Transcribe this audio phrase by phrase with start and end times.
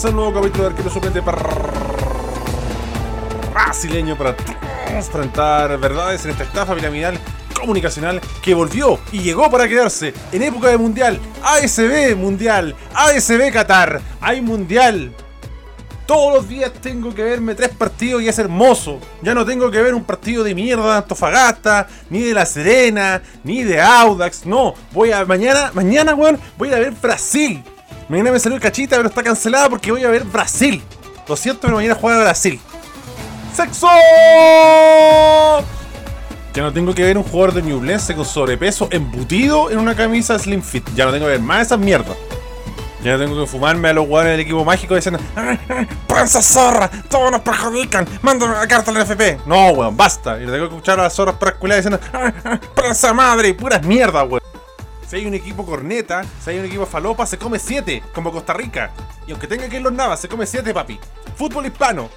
[0.00, 1.20] Comienza un nuevo capítulo de Arquero Suplente
[3.52, 4.34] brasileño para
[4.96, 7.18] enfrentar verdades en esta estafa piramidal
[7.54, 11.20] comunicacional que volvió y llegó para quedarse en época de mundial.
[11.42, 15.12] ASB mundial, ASB Qatar, hay mundial.
[16.06, 19.00] Todos los días tengo que verme tres partidos y es hermoso.
[19.20, 23.20] Ya no tengo que ver un partido de mierda de Antofagasta, ni de La Serena,
[23.44, 24.46] ni de Audax.
[24.46, 27.62] No, voy a mañana, mañana, weón, voy a ver Brasil.
[28.10, 30.82] Mañana me salió cachita, pero está cancelada porque voy a ver Brasil.
[31.28, 32.58] Lo siento, pero mañana juega Brasil.
[33.54, 33.86] ¡Sexo!
[36.52, 40.36] Ya no tengo que ver un jugador de Newblense con sobrepeso embutido en una camisa
[40.40, 40.84] slim fit.
[40.96, 42.16] Ya no tengo que ver más esas mierdas.
[43.04, 45.20] Ya no tengo que fumarme a los jugadores del equipo mágico diciendo
[46.08, 46.90] ¡Prensa zorra!
[47.08, 48.08] ¡Todos nos perjudican!
[48.22, 49.38] ¡Mándame la carta al FP!
[49.46, 50.36] No, weón, basta.
[50.36, 53.54] Y tengo que escuchar a las zorras preescolares diciendo ¡Prensa madre!
[53.54, 54.39] ¡Puras mierdas, weón!
[55.10, 58.52] Si hay un equipo corneta, si hay un equipo falopa, se come 7, como Costa
[58.52, 58.92] Rica.
[59.26, 61.00] Y aunque tenga que ir los navas, se come 7, papi.
[61.34, 62.08] Fútbol hispano.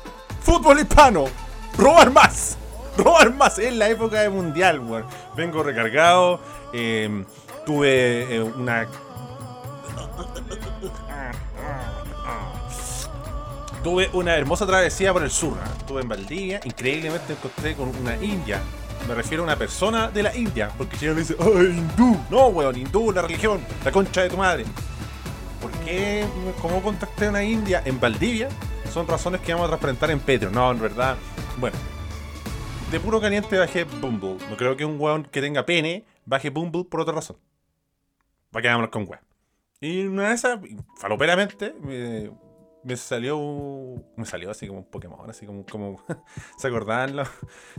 [0.43, 1.25] Fútbol hispano.
[1.75, 2.55] Robar más.
[2.99, 3.57] Robar más.
[3.57, 5.05] Es la época de mundial, weón.
[5.35, 6.39] Vengo recargado.
[6.71, 7.25] Eh,
[7.65, 8.87] tuve eh, una
[13.83, 15.57] Tuve una hermosa travesía por el sur.
[15.57, 15.69] ¿eh?
[15.79, 18.61] Estuve en Valdivia, increíblemente me encontré con una india.
[19.07, 22.17] Me refiero a una persona de la India, porque si no le dice, ¡ay, hindú!
[22.29, 24.65] No, weón, hindú, la religión, la concha de tu madre.
[25.61, 26.25] ¿Por qué?
[26.61, 28.49] ¿Cómo contacté a una india en Valdivia?
[28.91, 30.53] Son razones que vamos a transparentar en Patreon.
[30.53, 31.17] No, en verdad.
[31.57, 31.77] Bueno,
[32.91, 34.37] de puro caliente bajé Bumble.
[34.49, 37.37] No creo que un weón que tenga pene baje Bumble por otra razón.
[38.55, 39.23] Va a quedarnos con weón.
[39.81, 40.59] Y una de esas,
[40.97, 42.29] faloperamente, me,
[42.83, 43.37] me salió
[44.15, 46.03] me salió así como un Pokémon, así como, como
[46.57, 47.29] ¿se acordaban los,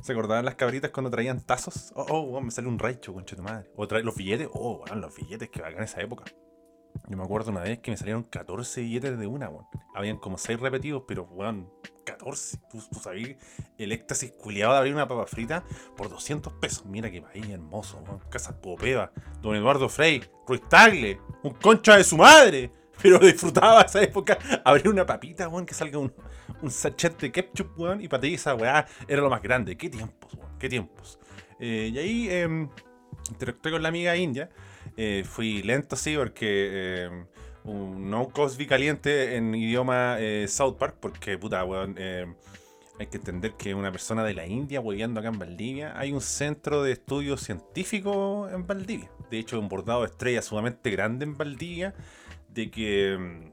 [0.02, 1.92] se acordaban las cabritas cuando traían tazos?
[1.94, 3.70] Oh, oh, me salió un raicho, concha de madre.
[3.76, 6.24] O trae los billetes, oh, bueno, los billetes que bacán esa época.
[7.08, 9.66] Yo me acuerdo una vez que me salieron 14 billetes de una, weón.
[9.94, 11.70] Habían como 6 repetidos, pero weón,
[12.04, 12.58] 14.
[12.70, 13.36] Tú, tú sabías
[13.76, 15.64] el éxtasis culiado de abrir una papa frita
[15.96, 16.86] por 200 pesos.
[16.86, 18.20] Mira qué país hermoso, weón.
[18.30, 19.12] Casa Popeva,
[19.42, 22.72] Don Eduardo Frey, Ruiz Tagle, un concha de su madre.
[23.02, 26.12] Pero disfrutaba esa época abrir una papita, weón, que salga un,
[26.62, 29.76] un sachet de ketchup, weón, y ti esa weá era lo más grande.
[29.76, 31.18] Qué tiempos, weón, qué tiempos.
[31.60, 32.68] Eh, y ahí eh,
[33.30, 34.48] interactué con la amiga india.
[34.96, 37.24] Eh, fui lento, sí, porque eh,
[37.64, 41.96] un no Cosby caliente en idioma eh, South Park, porque puta, weón.
[41.98, 42.26] Eh,
[42.96, 46.20] hay que entender que una persona de la India hueveando acá en Valdivia, hay un
[46.20, 49.10] centro de estudios científicos en Valdivia.
[49.32, 51.92] De hecho, un bordado de estrella sumamente grande en Valdivia
[52.54, 53.52] de que mm,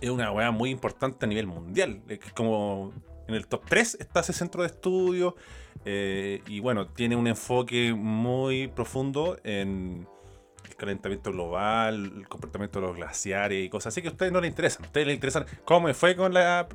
[0.00, 2.02] es una weá muy importante a nivel mundial.
[2.08, 2.92] Es como
[3.28, 5.36] en el top 3 está ese centro de estudio
[5.84, 10.06] eh, y bueno, tiene un enfoque muy profundo en
[10.68, 14.40] el calentamiento global, el comportamiento de los glaciares y cosas así que a ustedes no
[14.40, 14.84] les interesan.
[14.84, 16.68] A ustedes les interesan cómo me fue con la...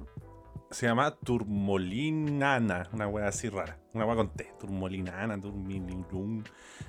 [0.70, 3.80] Se llama Turmolinana, una weá así rara.
[3.94, 4.52] Una weá con T.
[4.60, 6.44] Turmolinana, Turmilinum.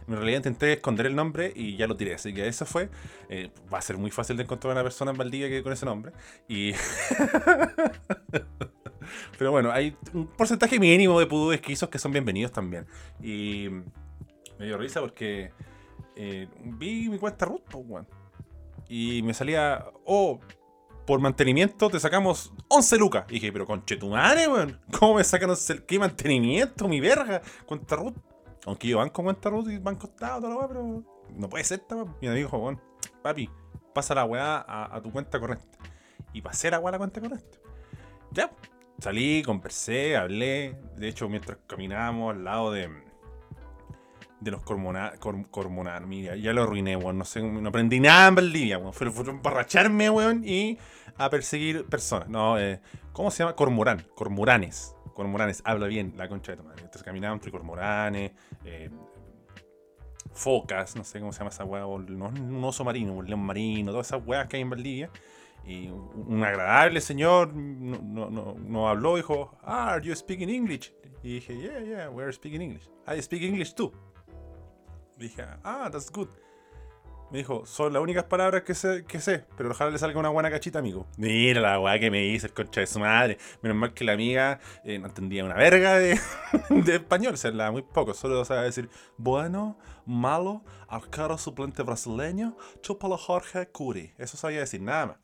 [0.06, 2.15] En realidad intenté esconder el nombre y ya lo tiré.
[2.15, 2.91] Así que eso fue.
[3.28, 6.12] Eh, va a ser muy fácil de encontrar una persona en que con ese nombre.
[6.49, 6.72] Y.
[9.39, 12.84] Pero bueno, hay un porcentaje mínimo de pudos esquizos que son bienvenidos también.
[13.22, 13.69] Y
[14.59, 15.53] me dio risa porque
[16.16, 18.09] eh, vi mi cuenta root, pues, weón.
[18.89, 20.41] Y me salía, oh,
[21.09, 23.25] por mantenimiento te sacamos 11 lucas.
[23.31, 24.79] Y dije, pero conche tu madre, weón.
[24.99, 25.87] ¿Cómo me sacan 11?
[25.87, 27.41] ¿Qué mantenimiento, mi verga?
[27.65, 28.15] Cuenta root.
[28.67, 31.03] Aunque yo banco cuenta root y banco estado, toda la weá, pero
[31.35, 32.15] no puede ser esta weá.
[32.21, 32.79] Y me dijo, weón,
[33.23, 33.49] papi,
[33.95, 35.79] pasa la weá a, a tu cuenta corriente.
[36.35, 37.59] Y pasé la weá a la cuenta corriente.
[38.33, 38.51] Ya,
[38.99, 40.79] salí, conversé, hablé.
[40.99, 42.91] De hecho, mientras caminábamos al lado de,
[44.41, 45.71] de los cormonar, cor,
[46.06, 47.19] mira, ya lo arruiné, weón.
[47.19, 48.93] No sé, no aprendí nada en Valdivia, weón.
[48.93, 50.78] Fue, a emborracharme, weón, y
[51.16, 52.28] a perseguir personas.
[52.28, 52.81] No, eh,
[53.12, 53.54] ¿cómo se llama?
[53.54, 54.94] Cormorán, cormoranes.
[55.15, 56.78] Cormoranes, habla bien la concha de tu madre.
[56.78, 58.33] Entonces caminaban entre cormoranes,
[58.65, 58.89] eh,
[60.33, 64.07] focas, no sé cómo se llama esa weá, un oso marino, un león marino, todas
[64.07, 65.10] esas weas que hay en Valdivia.
[65.66, 70.92] Y un agradable señor nos no, no, no habló, dijo, ah, are you speaking English?
[71.22, 72.89] Y dije, yeah, yeah, we're speaking English.
[73.07, 73.92] I speak English too.
[75.18, 76.28] Dije, ah, that's good.
[77.30, 80.30] Me dijo, son las únicas palabras que sé, que sé, pero ojalá le salga una
[80.30, 81.06] buena cachita, amigo.
[81.18, 83.36] Mira la weá que me dice el concha de su madre.
[83.60, 86.18] Menos mal que la amiga eh, no entendía una verga de,
[86.70, 88.15] de español, o sea, la muy poco.
[88.15, 88.88] Solo sabe decir,
[89.18, 89.76] bueno,
[90.06, 94.15] malo, arquero suplente brasileño, chúpalo Jorge Curi.
[94.16, 95.16] Eso sabía decir, nada más.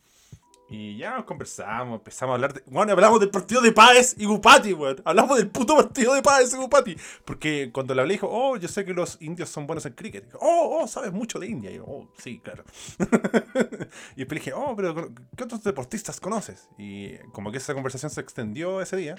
[0.69, 2.63] Y ya nos conversamos, empezamos a hablar de.
[2.67, 5.01] Bueno, hablamos del partido de Páez y Gupati, weón.
[5.05, 6.97] Hablamos del puto partido de Páez y Gupati.
[7.25, 10.25] Porque cuando le hablé, dijo, oh, yo sé que los indios son buenos en cricket.
[10.25, 11.71] Dijo, oh, oh, sabes mucho de India.
[11.71, 12.65] Y yo, oh, sí, claro.
[14.17, 16.69] y después dije, oh, pero ¿qué otros deportistas conoces?
[16.79, 19.17] Y como que esa conversación se extendió ese día.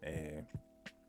[0.00, 0.44] Eh,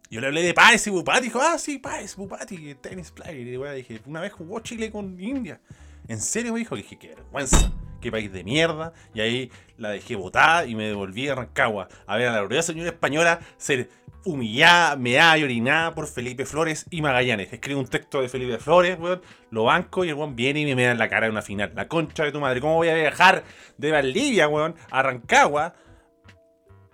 [0.10, 1.26] yo le hablé de Páez y Bupati.
[1.26, 3.48] Dijo, ah, sí, Páez, Bupati, tenis player.
[3.48, 5.62] Y dije, una vez jugó Chile con India.
[6.08, 6.76] ¿En serio me dijo?
[6.76, 7.72] dije, qué vergüenza
[8.06, 8.94] qué país de mierda.
[9.14, 12.72] Y ahí la dejé botada y me devolví a Rancagua a ver a la gloriosa
[12.72, 13.90] señora española ser
[14.24, 17.52] humillada, meada y orinada por Felipe Flores y Magallanes.
[17.52, 19.22] Escribe un texto de Felipe Flores, weón,
[19.52, 21.72] lo banco y el weón viene y me da en la cara en una final.
[21.76, 22.62] La concha de tu madre.
[22.62, 23.44] ¿Cómo voy a viajar
[23.78, 25.76] de Valdivia, weón, a Rancagua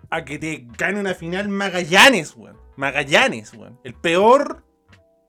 [0.10, 2.58] a que te gane una final Magallanes, weón?
[2.78, 3.80] Magallanes, weón.
[3.84, 4.66] El peor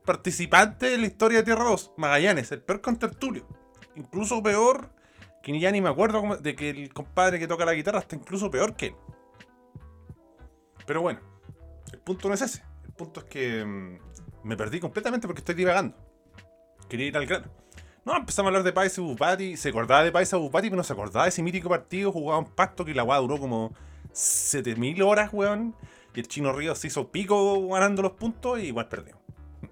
[0.04, 1.92] participante de la historia de Tierra 2.
[1.96, 3.46] Magallanes, el peor contertulio.
[3.94, 4.90] Incluso peor
[5.42, 8.50] que ya ni me acuerdo de que el compadre que toca la guitarra está incluso
[8.50, 8.94] peor que él.
[10.86, 11.20] Pero bueno,
[11.92, 12.62] el punto no es ese.
[12.84, 13.98] El punto es que mm,
[14.44, 15.96] me perdí completamente porque estoy divagando.
[16.88, 17.46] Quería ir al grano.
[18.04, 19.56] No, empezamos a hablar de Paisa Bupati.
[19.56, 22.12] Se acordaba de Paisa Bupati, pero no se acordaba de ese mítico partido.
[22.12, 23.72] Jugaba un pacto que la weá duró como
[24.12, 25.74] 7000 horas, weón.
[26.14, 29.16] Y el Chino Río se hizo pico ganando los puntos y igual perdió.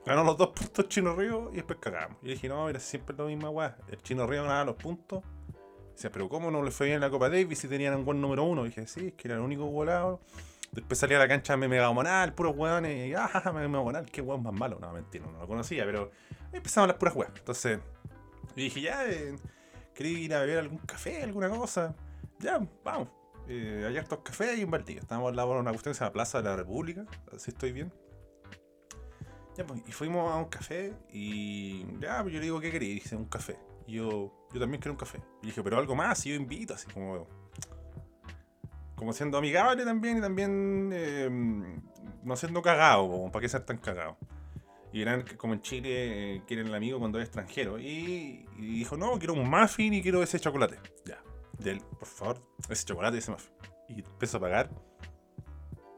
[0.06, 2.19] Ganó los dos puntos Chino Río y después cagamos.
[2.22, 3.75] Y dije, no, era siempre lo mismo, weón.
[3.88, 5.22] El Chino Río ganaba los puntos
[6.08, 8.44] Pero ¿cómo no le fue bien en la Copa Davis si tenían un buen número
[8.44, 8.64] uno?
[8.64, 10.20] Dije, sí, es que era el único volado.
[10.73, 14.06] Después salía a la cancha me mega monal, puros hueones, y ah, me mega monal,
[14.06, 14.79] qué hueón más malo.
[14.81, 16.11] No, mentira, no lo conocía, pero
[16.52, 17.32] empezaban las puras hueas.
[17.37, 17.81] Entonces,
[18.55, 19.37] dije, ya, eh,
[19.94, 21.94] quería ir a beber algún café, alguna cosa.
[22.38, 23.08] Ya, vamos.
[23.49, 25.00] Eh, hay hartos cafés y un Valdivia.
[25.00, 27.05] Estábamos al lado de una cuestión que se llama Plaza de la República,
[27.37, 27.93] si estoy bien.
[29.67, 32.94] Pues, y fuimos a un café y ya, pues yo le digo, ¿qué quería?
[32.94, 33.58] Dice, un café.
[33.87, 35.20] Y yo, yo también quiero un café.
[35.43, 37.26] Y dije, pero algo más, y yo invito, así como.
[38.97, 41.81] Como siendo amigable también y también em,
[42.23, 44.19] no siendo cagado, para qué ser tan cagado.
[44.93, 47.79] Y eran como en Chile eh, quieren el amigo cuando es extranjero.
[47.79, 50.79] Y, dijo, no, quiero un muffin y quiero ese chocolate.
[51.05, 51.19] Ya.
[51.58, 53.53] Del, por favor, ese chocolate y ese muffin.
[53.88, 54.70] Y empezó a pagar.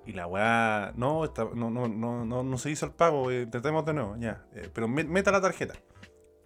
[0.05, 1.25] Y la weá, no,
[1.55, 4.45] no, no, no, no, se hizo el pago, eh, tratemos de nuevo, ya.
[4.53, 5.75] Eh, pero meta la tarjeta.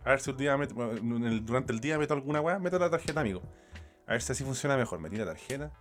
[0.07, 3.43] A ver si un día durante el día meto alguna weá, meto la tarjeta, amigo.
[4.07, 5.01] A ver si así funciona mejor.
[5.01, 5.73] Metí la tarjeta.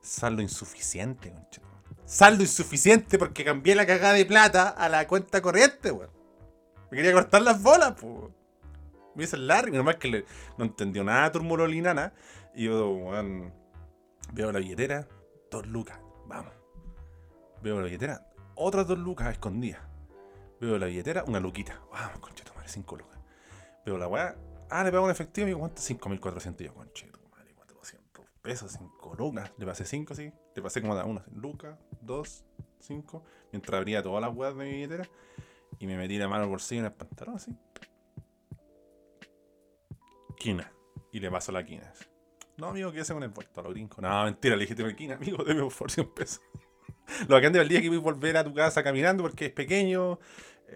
[0.00, 1.60] Saldo insuficiente, concha.
[2.04, 6.10] Saldo insuficiente porque cambié la cagada de plata a la cuenta corriente, weón.
[6.92, 8.30] Me quería cortar las bolas, pues.
[9.16, 10.24] Me hice el largo, normal que
[10.56, 12.12] no entendió nada turmulolinana.
[12.54, 13.52] Y yo, weón,
[14.32, 15.08] veo la billetera,
[15.50, 16.52] dos lucas, vamos.
[17.62, 19.80] Veo la billetera, otras dos lucas escondidas.
[20.60, 23.13] Veo la billetera, una luquita, vamos, concha, madre, cinco lucas.
[23.84, 24.36] Veo la weá.
[24.70, 26.60] Ah, le pago en efectivo y me cuenta 5.400.
[26.60, 29.52] Y yo, conche, madre, 400 pesos, 5 lucas.
[29.58, 30.32] Le pasé 5, sí.
[30.54, 31.24] Le pasé como a una.
[31.34, 32.44] Lucas, 2,
[32.80, 33.24] 5.
[33.52, 35.08] Mientras abría todas las weas de mi billetera.
[35.78, 37.52] Y me metí la mano al bolsillo en el pantalón, así.
[40.36, 40.72] Quina.
[41.12, 41.92] Y le paso la quina.
[42.56, 43.98] No, amigo, ¿qué hace con el vuelto a los gringos?
[43.98, 46.40] No, mentira, le dije, tengo quina, amigo, deme por favor 100 pesos.
[47.28, 50.18] Lo bacán del día que voy a volver a tu casa caminando porque es pequeño,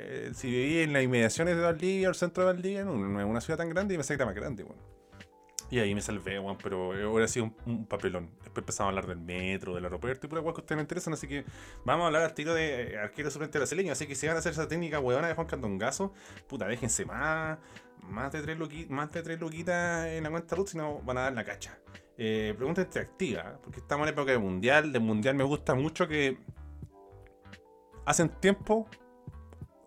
[0.01, 3.41] eh, si viví en las inmediaciones de Valdivia, el centro de Valdivia, no, es una
[3.41, 4.81] ciudad tan grande y me sé que era más grande, bueno.
[5.71, 8.31] Y ahí me salvé, bueno, pero hubiera sido un, papelón.
[8.43, 11.13] Después empezamos a hablar del metro, del aeropuerto y por igual que ustedes me interesan,
[11.13, 11.45] así que
[11.85, 13.93] vamos a hablar al tiro de eh, arquero suplente brasileño.
[13.93, 16.15] Así que si van a hacer esa técnica huevona de Juan Candongazo,
[16.47, 17.59] puta, déjense más,
[18.03, 21.19] más de tres, luquitas, más de tres luquitas en la cuenta Ruth, si no van
[21.19, 21.79] a dar la cacha.
[22.17, 24.93] Eh, pregunta interactiva, porque estamos en época de mundial.
[24.93, 26.39] Del mundial me gusta mucho que
[28.07, 28.89] hacen tiempo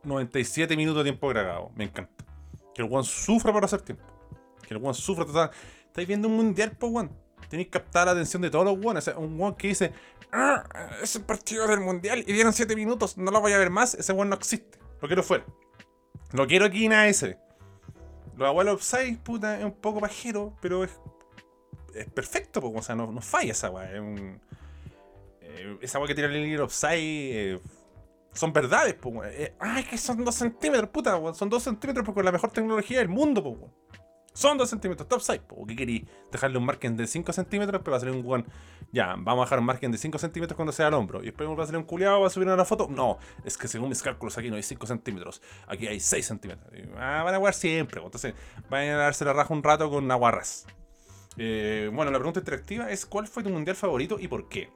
[0.04, 1.72] 97 minutos de tiempo grabado.
[1.76, 2.26] Me encanta.
[2.74, 4.04] Que el one sufra para hacer tiempo.
[4.68, 5.52] Que el one sufra total.
[5.86, 7.10] Estáis viendo un mundial, pues, one.
[7.50, 9.08] Tenéis que captar la atención de todos los ones.
[9.18, 9.92] un one que dice,
[10.32, 10.64] ah,
[11.02, 13.94] es el partido del mundial y dieron 7 minutos, no lo voy a ver más.
[13.96, 14.80] Ese one no existe.
[15.02, 15.46] Lo quiero fuera.
[16.32, 17.38] Lo quiero aquí en ese.
[18.38, 20.92] Los abuelos 6, puta, es un poco pajero, pero es,
[21.94, 23.92] es perfecto, pues, o sea, no, no falla esa weá.
[23.92, 24.40] Es un,
[25.42, 27.56] eh, esa weá que tiene el libro offside.
[27.56, 27.60] Eh,
[28.34, 32.26] son verdades, pues, eh, ay, que son 2 centímetros, puta, Son 2 centímetros porque con
[32.26, 33.72] la mejor tecnología del mundo, pues,
[34.34, 35.62] Son 2 centímetros, top side, pues.
[35.68, 36.08] ¿Qué querí?
[36.32, 38.46] Dejarle un margen de 5 centímetros, pero va a salir un guan.
[38.94, 41.22] Ya, vamos a dejar un margen de 5 centímetros cuando sea al hombro.
[41.22, 42.88] Y después va a salir un culiado, va a subir una foto.
[42.90, 45.42] No, es que según mis cálculos aquí no hay 5 centímetros.
[45.68, 46.72] Aquí hay 6 centímetros.
[46.98, 48.02] ah, van a jugar siempre.
[48.02, 48.34] Entonces,
[48.70, 50.66] van a darse la raja un rato con aguarras.
[51.36, 54.70] Eh, bueno, la pregunta interactiva es: ¿cuál fue tu mundial favorito y por qué?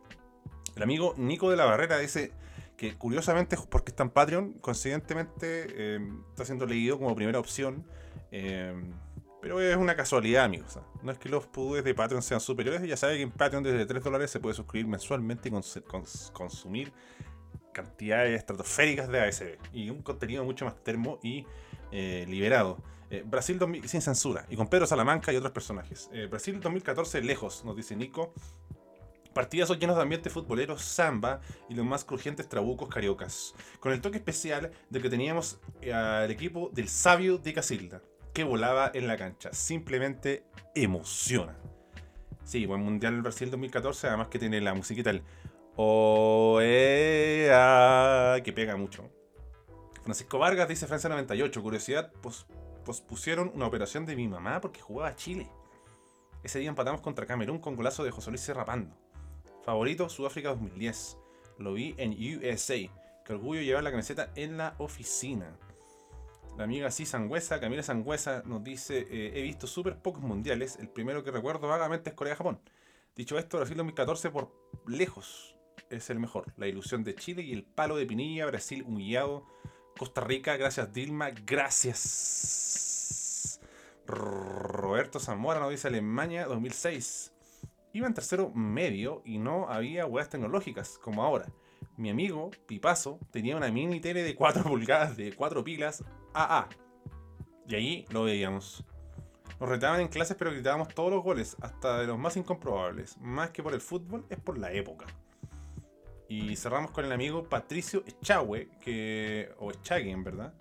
[0.75, 2.33] El amigo Nico de la Barrera dice
[2.77, 7.85] que curiosamente, porque está en Patreon, coincidentemente eh, está siendo leído como primera opción.
[8.31, 8.73] Eh,
[9.41, 10.77] Pero es una casualidad, amigos.
[10.77, 10.83] ¿ah?
[11.03, 12.81] No es que los pudúes de Patreon sean superiores.
[12.81, 15.51] Ya sabe que en Patreon desde 3 dólares se puede suscribir mensualmente y
[16.33, 16.91] consumir
[17.71, 19.57] cantidades estratosféricas de ASB.
[19.73, 21.45] Y un contenido mucho más termo y
[21.91, 22.77] eh, liberado.
[23.09, 24.45] Eh, Brasil sin censura.
[24.49, 26.09] Y con Pedro Salamanca y otros personajes.
[26.11, 28.33] Eh, Brasil 2014 lejos, nos dice Nico.
[29.35, 33.53] Partidazos llenos de ambiente futbolero, samba y los más crujientes trabucos cariocas.
[33.81, 35.59] Con el toque especial de que teníamos
[35.93, 38.01] al equipo del sabio de Casilda
[38.33, 39.51] que volaba en la cancha.
[39.51, 41.57] Simplemente emociona.
[42.45, 45.21] Sí, buen Mundial Brasil 2014, además que tiene la musiquita el
[45.75, 46.71] OEA,
[48.41, 49.11] que pega mucho.
[50.01, 52.45] Francisco Vargas dice Francia 98, curiosidad, pues,
[52.85, 55.49] pues pusieron una operación de mi mamá porque jugaba Chile.
[56.41, 58.95] Ese día empatamos contra Camerún con golazo de José Luis Serrapando.
[59.65, 61.17] Favorito, Sudáfrica 2010.
[61.57, 62.77] Lo vi en USA.
[63.25, 65.57] Qué orgullo llevar la camiseta en la oficina.
[66.55, 70.77] La amiga sí Sangüesa, Camila Sangüesa, nos dice: eh, He visto súper pocos mundiales.
[70.79, 72.61] El primero que recuerdo vagamente es Corea-Japón.
[73.15, 74.51] Dicho esto, Brasil 2014 por
[74.85, 75.55] lejos
[75.89, 76.53] es el mejor.
[76.57, 79.47] La ilusión de Chile y el palo de Pinilla, Brasil humillado.
[79.97, 82.79] Costa Rica, gracias Dilma, gracias.
[84.05, 87.34] Roberto Zamora nos dice Alemania 2006.
[87.95, 91.45] Iba en tercero medio y no había huevas tecnológicas como ahora.
[91.95, 96.67] Mi amigo, Pipazo, tenía una mini tele de 4 pulgadas de 4 pilas AA.
[97.69, 98.83] Y ahí lo veíamos.
[99.61, 103.17] Nos retaban en clases, pero gritábamos todos los goles, hasta de los más incomprobables.
[103.21, 105.05] Más que por el fútbol, es por la época.
[106.27, 110.53] Y cerramos con el amigo Patricio Echagüe, que, o Echagüe en verdad,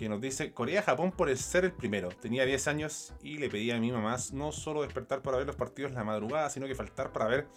[0.00, 2.08] que nos dice, Corea-Japón por el ser el primero.
[2.08, 5.56] Tenía 10 años y le pedía a mi mamá no solo despertar para ver los
[5.56, 7.48] partidos la madrugada, sino que faltar para ver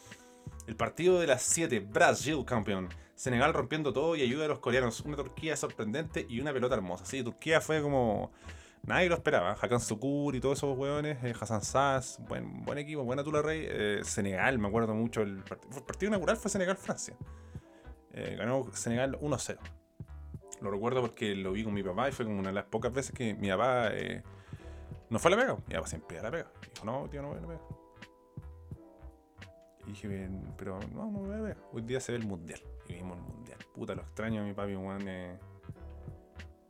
[0.68, 2.90] el partido de las 7, Brasil campeón.
[3.16, 5.00] Senegal rompiendo todo y ayuda a los coreanos.
[5.02, 7.06] Una Turquía sorprendente y una pelota hermosa.
[7.06, 8.34] Sí, Turquía fue como.
[8.82, 9.54] Nadie lo esperaba.
[9.54, 11.24] Hakan Sukur y todos esos hueones.
[11.24, 12.20] Eh, Hassan Sass.
[12.28, 13.66] Buen, buen equipo, buena Tula Rey.
[13.70, 15.22] Eh, Senegal, me acuerdo mucho.
[15.22, 15.44] El,
[15.88, 17.16] partido inaugural fue Senegal-Francia.
[18.12, 19.83] Eh, ganó Senegal 1-0.
[20.64, 22.92] Lo recuerdo porque lo vi con mi papá y fue como una de las pocas
[22.92, 23.92] veces que mi papá
[25.10, 25.58] no fue a la pega.
[25.68, 26.52] Mi papá siempre a la pega.
[26.74, 27.62] Dijo, no, tío, no voy a la pega.
[29.86, 31.58] Y dije, pero no, no voy a ver.
[31.74, 33.60] Hoy día se ve el mundial y vimos el mundial.
[33.74, 35.08] Puta, lo extraño a mi papi, Juan.
[35.08, 35.38] Eh,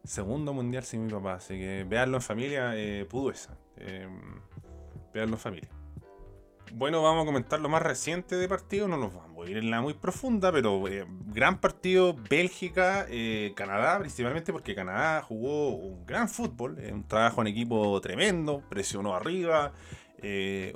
[0.04, 3.58] segundo mundial sin mi papá, así que veanlo en familia, eh, pudo esa.
[3.78, 4.08] Eh,
[5.14, 5.70] veanlo en familia.
[6.76, 9.70] Bueno, vamos a comentar lo más reciente de partido, no nos vamos a ir en
[9.70, 13.06] la muy profunda, pero eh, gran partido Bélgica,
[13.56, 19.72] Canadá, principalmente porque Canadá jugó un gran fútbol, un trabajo en equipo tremendo, presionó arriba,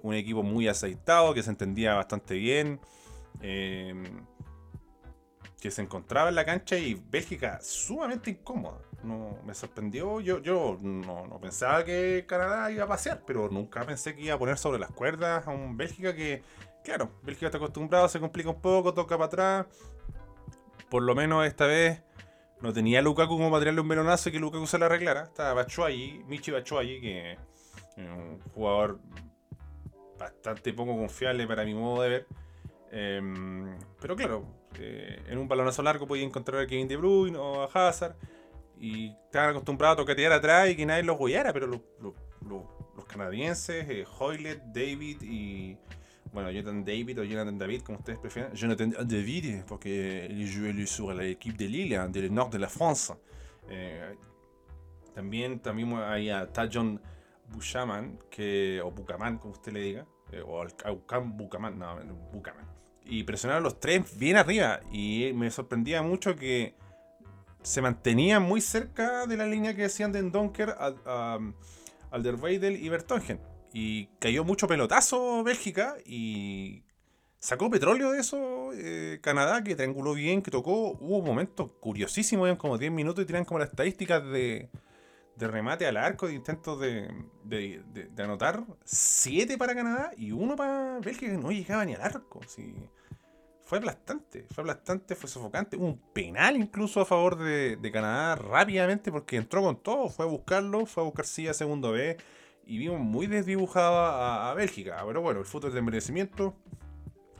[0.03, 2.79] un equipo muy aceitado que se entendía bastante bien
[5.59, 8.86] que se encontraba en la cancha y Bélgica sumamente incómoda.
[9.03, 10.19] No, me sorprendió.
[10.21, 14.39] Yo, yo no, pensaba que Canadá iba a pasear, pero nunca pensé que iba a
[14.39, 16.43] poner sobre las cuerdas a un Bélgica que,
[16.83, 19.65] claro, Bélgica está acostumbrado, se complica un poco, toca para atrás.
[20.89, 22.01] Por lo menos esta vez
[22.61, 25.23] no tenía Lukaku como para tirarle un velonazo y que Lukaku se la arreglara.
[25.23, 27.39] Estaba allí Michi allí que es
[27.97, 28.99] un jugador
[30.17, 32.27] bastante poco confiable para mi modo de ver.
[32.91, 34.45] Em, pero claro,
[34.79, 38.15] eh, en un balonazo largo podía encontrar a Kevin De Bruyne o a Hazard.
[38.79, 41.81] Y estaban acostumbrados a toquetear atrás y que nadie los goyara, pero los,
[43.07, 45.77] canadienses, eh, Hoylet, David y.
[46.33, 48.53] Bueno, Jonathan David o Jonathan David, como ustedes prefieran.
[48.53, 53.17] Jonathan David, porque él jugó sur la equipe de Lille, del norte de la Francia.
[53.69, 54.13] Eh,
[55.15, 57.01] también, también hay a Tajon
[57.47, 60.05] Bushaman, que, o Bucaman, como usted le diga,
[60.45, 61.95] o Aucam Bucaman, no,
[62.33, 62.77] Bucaman
[63.09, 64.81] y presionaron los tres bien arriba.
[64.91, 66.75] Y me sorprendía mucho que
[67.67, 70.73] se mantenían muy cerca de la línea que decían de Donker,
[72.11, 73.41] Alderweidel y Bertongen.
[73.73, 76.83] Y cayó mucho pelotazo Bélgica y
[77.39, 80.91] sacó petróleo de eso eh, Canadá, que trianguló bien, que tocó.
[80.91, 84.69] Hubo momentos curiosísimos, eran como 10 minutos y tiran como las estadísticas de,
[85.35, 88.63] de remate al arco, de intentos de, de, de, anotar.
[88.85, 92.39] 7 para Canadá y uno para Bélgica que no llegaba ni al arco.
[92.47, 92.73] Sí
[93.67, 95.75] fue aplastante, fue aplastante, fue sofocante.
[95.75, 100.85] Un penal incluso a favor de, Canadá rápidamente porque entró con todo, fue a buscarlo,
[100.85, 102.15] fue a buscar a segundo B
[102.65, 105.03] y vimos muy desdibujada a, Bélgica.
[105.05, 106.55] Pero bueno, el fútbol de merecimiento.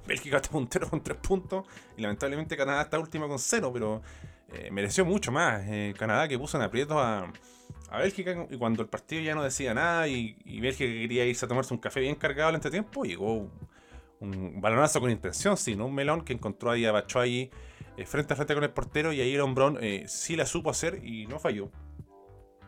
[0.06, 1.66] Bélgica está puntero con tres puntos
[1.96, 4.02] y lamentablemente Canadá está última con cero, pero
[4.52, 5.64] eh, mereció mucho más.
[5.68, 7.32] Eh, Canadá que puso en aprieto a,
[7.90, 11.46] a, Bélgica y cuando el partido ya no decía nada y, y Bélgica quería irse
[11.46, 13.50] a tomarse un café bien cargado al entretiempo, llegó
[14.20, 17.52] un balonazo con intención, sino un melón que encontró ahí a Batshuayi
[17.98, 21.04] eh, frente a frente con el portero y ahí hombrón eh, sí la supo hacer
[21.04, 21.72] y no falló.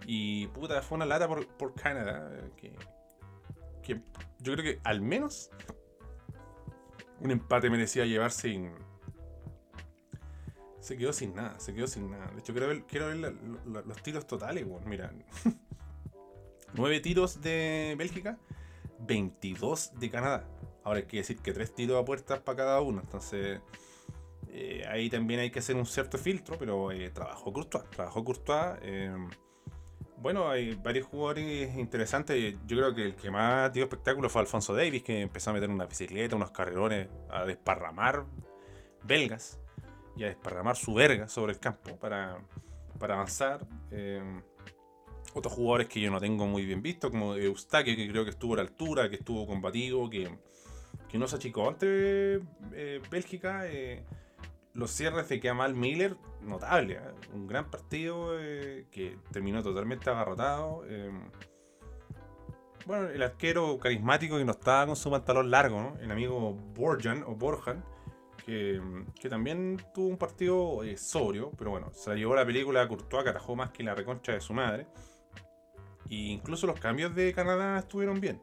[0.06, 2.32] Y puta, fue una lata por, por Canadá.
[2.56, 2.74] Que,
[3.84, 4.02] que
[4.40, 5.52] yo creo que al menos
[7.20, 8.72] un empate merecía llevarse sin.
[10.80, 12.32] Se quedó sin nada, se quedó sin nada.
[12.32, 15.14] De hecho, quiero ver, quiero ver los tiros totales, mira.
[16.74, 18.38] 9 tiros de Bélgica,
[19.00, 20.48] 22 de Canadá.
[20.90, 23.02] Ahora hay que decir que 3 tiros a puertas para cada uno.
[23.02, 23.62] Entonces,
[24.48, 27.88] eh, ahí también hay que hacer un cierto filtro, pero eh, trabajó Courtois.
[27.92, 28.26] Trabajó.
[28.82, 29.16] Eh,
[30.18, 32.56] bueno, hay varios jugadores interesantes.
[32.66, 35.70] Yo creo que el que más dio espectáculo fue Alfonso Davis, que empezó a meter
[35.70, 38.26] una bicicleta, unos carrerones, a desparramar
[39.04, 39.60] belgas
[40.18, 42.40] y a desparramar su verga sobre el campo para,
[42.98, 43.68] para avanzar.
[43.92, 44.42] Eh,
[45.36, 48.54] otros jugadores que yo no tengo muy bien visto, como Eustaquio, que creo que estuvo
[48.54, 50.28] a la altura, que estuvo combativo, que,
[51.10, 52.42] que no se achicó ante
[52.74, 53.68] eh, Bélgica.
[53.68, 54.04] Eh,
[54.74, 57.02] los cierres de Kamal Miller, notable, ¿eh?
[57.34, 58.38] un gran partido
[58.92, 60.84] que terminó totalmente agarrotado.
[62.86, 67.36] bueno, el arquero carismático que no estaba con su pantalón largo, el amigo Borjan o
[67.36, 67.84] Borjan,
[68.46, 68.80] que,
[69.20, 73.56] que, también tuvo un partido sobrio, pero bueno, se llevó la película Courtois, que atajó
[73.56, 74.88] más que la reconcha de su madre.
[76.10, 78.42] Y incluso los cambios de Canadá estuvieron bien.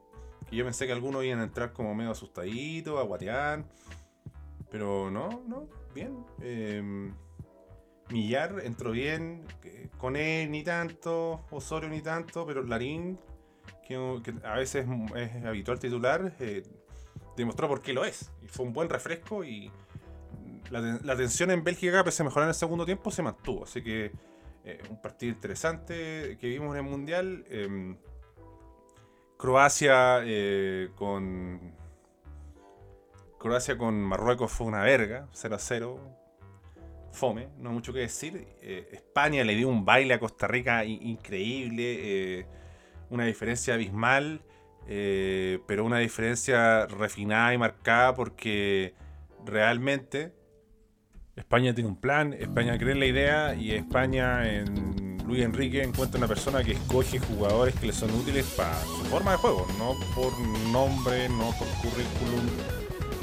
[0.49, 3.65] Que yo pensé que algunos iban a entrar como medio asustaditos, a guatear.
[4.71, 6.25] Pero no, no, bien.
[6.41, 7.15] Em,
[8.11, 9.45] Millar entró bien.
[9.99, 11.45] Con él ni tanto.
[11.51, 12.47] Osorio ni tanto.
[12.47, 13.19] Pero Larín,
[13.87, 13.97] que,
[14.45, 14.87] a veces
[15.17, 16.63] es habitual titular, eh,
[17.37, 18.31] demostró por qué lo es.
[18.43, 19.71] Y fue un buen refresco y
[20.71, 23.65] la, la tensión en Bélgica, pese a mejorar en el segundo tiempo, se mantuvo.
[23.65, 24.13] Así que
[24.67, 27.45] eh, un partido interesante que vimos en el Mundial.
[27.49, 27.97] Em,
[29.37, 31.75] Croacia eh, con.
[33.39, 36.01] Croacia con Marruecos fue una verga, 0 a 0.
[37.13, 38.47] Fome, no hay mucho que decir.
[38.61, 42.47] Eh, España le dio un baile a Costa Rica increíble,
[43.11, 44.43] una diferencia abismal,
[44.87, 48.95] pero una diferencia refinada y marcada porque
[49.47, 50.35] realmente
[51.37, 56.19] España tiene un plan, España cree en la idea y España en Luis Enrique encuentra
[56.19, 59.95] una persona que escoge jugadores que le son útiles para su forma de juego, no
[60.15, 60.39] por
[60.71, 62.47] nombre, no por currículum.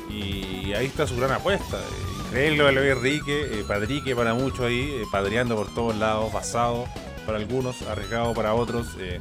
[0.10, 1.80] Y ahí está su gran apuesta.
[2.28, 6.86] Increíble Luis Enrique, eh, padrique para muchos ahí, eh, padreando por todos lados, basado
[7.25, 8.88] para algunos, arriesgado para otros.
[8.99, 9.19] Eh,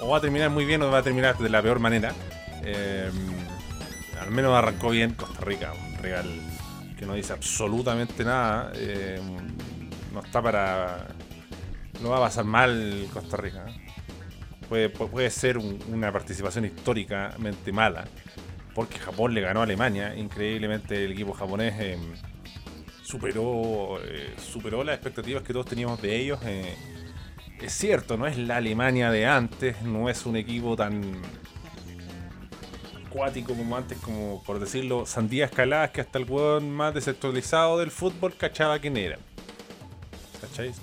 [0.00, 2.14] o va a terminar muy bien o va a terminar de la peor manera.
[4.20, 6.26] al menos arrancó bien Costa Rica, un regal
[7.02, 9.20] que no dice absolutamente nada, eh,
[10.12, 11.08] no está para.
[12.00, 13.66] No va a pasar mal Costa Rica.
[14.68, 18.06] Puede, puede ser una participación históricamente mala,
[18.74, 20.14] porque Japón le ganó a Alemania.
[20.16, 21.98] Increíblemente, el equipo japonés eh,
[23.02, 26.40] superó, eh, superó las expectativas que todos teníamos de ellos.
[27.60, 31.20] es cierto, no es la Alemania de antes, no es un equipo tan
[33.12, 37.90] acuático como antes, como por decirlo, sandías escaladas que hasta el hueón más desactualizado del
[37.90, 39.18] fútbol cachaba quién era.
[40.42, 40.80] ¿Cacháis?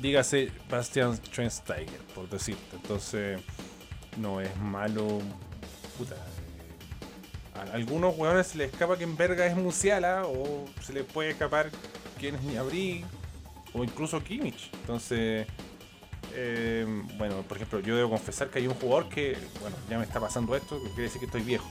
[0.00, 2.76] Dígase Bastian Schweinsteiger, por decirte.
[2.76, 3.40] Entonces,
[4.18, 5.20] no es malo.
[5.96, 6.16] Puta.
[7.54, 11.30] A algunos hueones se les escapa que en verga es Musiala, o se les puede
[11.30, 11.70] escapar
[12.18, 13.02] quién es Niabri,
[13.72, 14.70] o incluso Kimmich.
[14.74, 15.46] Entonces
[16.38, 20.04] eh, bueno, por ejemplo, yo debo confesar que hay un jugador que, bueno, ya me
[20.04, 21.66] está pasando esto, que quiere decir que estoy viejo.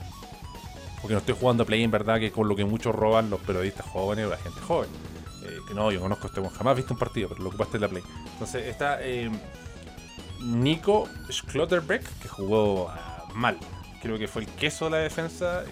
[1.00, 3.30] Porque no estoy jugando a Play en verdad, que es con lo que muchos roban
[3.30, 4.90] los periodistas jóvenes o la gente joven.
[5.48, 7.88] Eh, no, yo conozco este jamás he visto un partido, pero lo ocupaste en la
[7.88, 8.02] Play.
[8.32, 9.30] Entonces está eh,
[10.42, 13.58] Nico Schlotterbeck, que jugó ah, mal.
[14.02, 15.64] Creo que fue el queso de la defensa.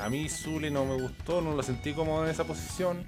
[0.00, 3.04] a mí Zule no me gustó, no lo sentí como en esa posición.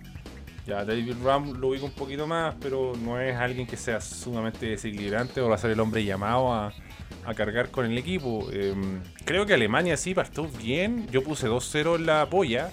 [0.67, 4.67] Ya David Ram lo ubico un poquito más, pero no es alguien que sea sumamente
[4.67, 6.73] desequilibrante o va a ser el hombre llamado a,
[7.35, 8.49] cargar con el equipo.
[8.53, 11.09] Em, creo que Alemania sí partió bien.
[11.11, 12.71] Yo puse 2-0 en la polla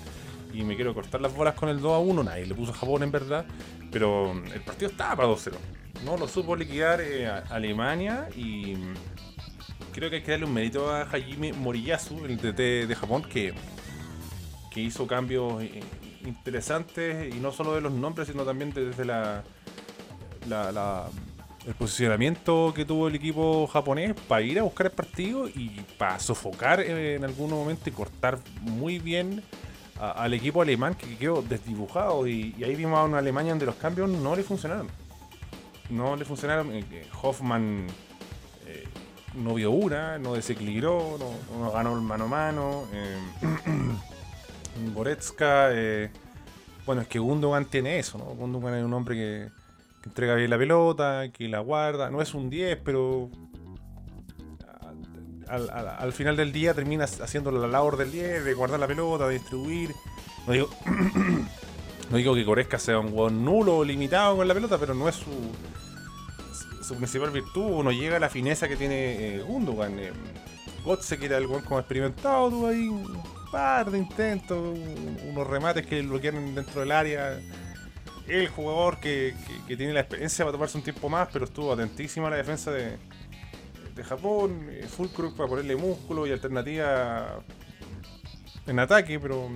[0.53, 2.23] y me quiero cortar las bolas con el 2-1.
[2.23, 3.45] Nadie le puso a Japón en verdad,
[3.91, 5.53] pero el partido estaba para 2-0.
[6.05, 8.75] No lo supo liquidar eh, Alemania y
[9.93, 13.53] creo que hay que darle un mérito a Hajime Moriyasu, el DT de Japón, que,
[14.71, 15.81] que hizo cambios eh,
[16.23, 19.43] interesantes y no solo de los nombres, sino también desde la,
[21.65, 26.19] el posicionamiento que tuvo el equipo japonés para ir a buscar el partido y para
[26.19, 29.43] sofocar en algún momento y cortar muy bien
[29.99, 32.27] al equipo alemán que quedó desdibujado.
[32.27, 34.88] Y, ahí vimos a una Alemania donde los cambios no le funcionaron.
[35.89, 36.71] No le funcionaron.
[36.73, 37.88] Eh, Hoffman
[38.67, 38.83] eh,
[39.38, 41.17] no vio una, no desequilibró,
[41.60, 42.83] no, ganó el mano a mano.
[42.93, 43.17] Eh,
[45.39, 46.10] eh,
[46.86, 48.25] bueno, es que Gundogan tiene eso, ¿no?
[48.25, 49.49] Gundogan es un hombre que,
[50.05, 52.10] entrega bien la pelota, que la guarda.
[52.10, 53.29] No es un 10, pero
[55.49, 59.36] al, final del día termina haciendo la labor del 10, de guardar la pelota, de
[59.36, 59.93] distribuir.
[60.45, 60.69] No digo,
[62.10, 65.15] no que Coresca sea un buen nulo o limitado con la pelota, pero no es
[65.15, 65.51] su,
[66.83, 67.63] su principal virtud.
[67.63, 69.99] Uno llega a la fineza que tiene eh, Gundogan.
[69.99, 70.12] Eh,
[70.83, 74.77] Gotze, que el buen como experimentado, tuvo ahí un par de intentos,
[75.27, 77.39] unos remates que bloquearon dentro del área.
[78.25, 79.33] El jugador que,
[79.67, 82.97] tiene la experiencia para tomarse un tiempo más, pero estuvo atentísimo a la defensa de,
[83.97, 84.67] de Japón.
[84.71, 87.43] Eh, Fulcrum para ponerle músculo y alternativa
[88.65, 89.49] en ataque, pero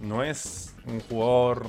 [0.00, 1.66] no es un jugador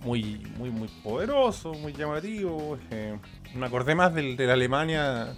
[0.00, 2.78] muy, muy, muy poderoso, muy llamativo.
[2.90, 3.18] Eh,
[3.54, 5.34] me acordé más del, de la Alemania.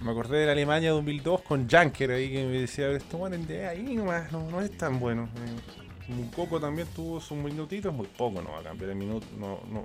[0.00, 3.66] Me acordé de la Alemania 2002 con Junker ahí que me decía, esto bueno, de
[3.66, 5.30] ahí nomás, no, es tan bueno.
[5.36, 9.60] Eh, Coco también tuvo sus minutitos, muy poco, no va a cambiar el minuto, no,
[9.70, 9.84] no.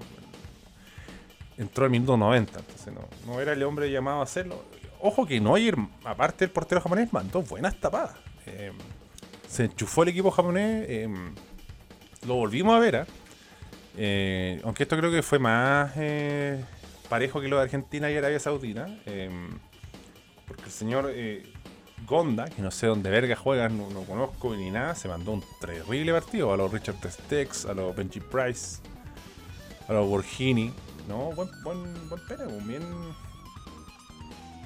[1.60, 4.63] Entró el minuto 90, entonces no, no era el hombre llamado a hacerlo.
[5.02, 8.15] Ojo que Neuer, aparte del portero japonés, mandó buenas tapadas.
[8.48, 8.72] Eh,
[9.48, 11.08] se enchufó el equipo japonés, eh,
[12.26, 13.06] lo volvimos a ver, ¿eh?
[14.02, 16.63] Eh, aunque esto creo que fue más eh,
[17.10, 18.88] parejo que lo de Argentina y Arabia Saudita.
[19.06, 19.50] Em,
[20.48, 21.52] porque el señor eh,
[22.08, 26.13] Gonda, que no sé dónde verga juega, no, conozco ni nada, se mandó un terrible
[26.13, 28.82] partido a los Richard Stex, a los Benji Price,
[29.88, 30.74] a los Borghini.
[31.10, 32.84] No, buen, buen, buen pene, bien.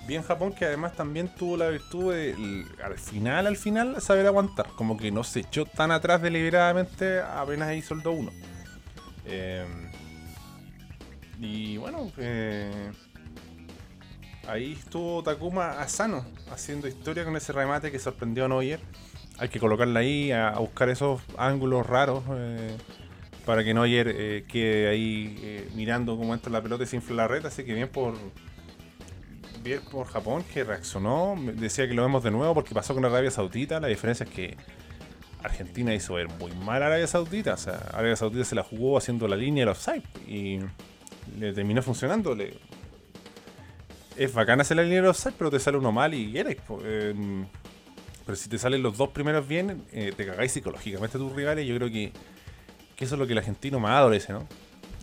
[0.05, 4.67] Bien Japón, que además también tuvo la virtud de, al final, al final, saber aguantar.
[4.75, 8.31] Como que no se echó tan atrás deliberadamente, apenas hizo el 2-1.
[9.25, 9.65] Eh,
[11.39, 12.91] y bueno, eh,
[14.45, 18.81] ahí estuvo Takuma Asano haciendo historia con ese remate que sorprendió a Neuer.
[19.37, 22.75] Hay que colocarla ahí a, buscar esos ángulos raros eh,
[23.45, 27.45] para que Neuer quede ahí mirando cómo entra la pelota y se infla la red.
[27.45, 28.15] Así que bien por,
[29.63, 31.35] bien por Japón que reaccionó.
[31.55, 33.79] Decía que lo vemos de nuevo porque pasó con Arabia Saudita.
[33.79, 34.57] La diferencia es que
[35.43, 37.53] Argentina hizo ver muy mal a Arabia Saudita.
[37.53, 40.59] O sea, Arabia Saudita se la jugó haciendo la línea de los offside y
[41.37, 42.35] le terminó funcionando.
[44.15, 46.57] Es bacana hacer la línea de los offside, pero te sale uno mal y eres.
[48.25, 51.67] Pero si te salen los dos primeros bien, eh, te cagáis psicológicamente a tus rivales.
[51.67, 52.13] Yo creo que,
[52.99, 54.47] eso es lo que el argentino más adolece, ¿no?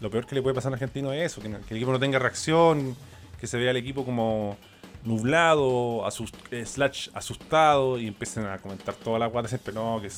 [0.01, 2.01] Lo peor que le puede pasar al argentino es eso, que, que el equipo no
[2.01, 2.97] tenga reacción,
[3.39, 4.57] que se vea al equipo como
[5.05, 6.07] nublado,
[6.51, 10.11] eh, slash asustado y empiecen a comentar toda la guardia siempre no que,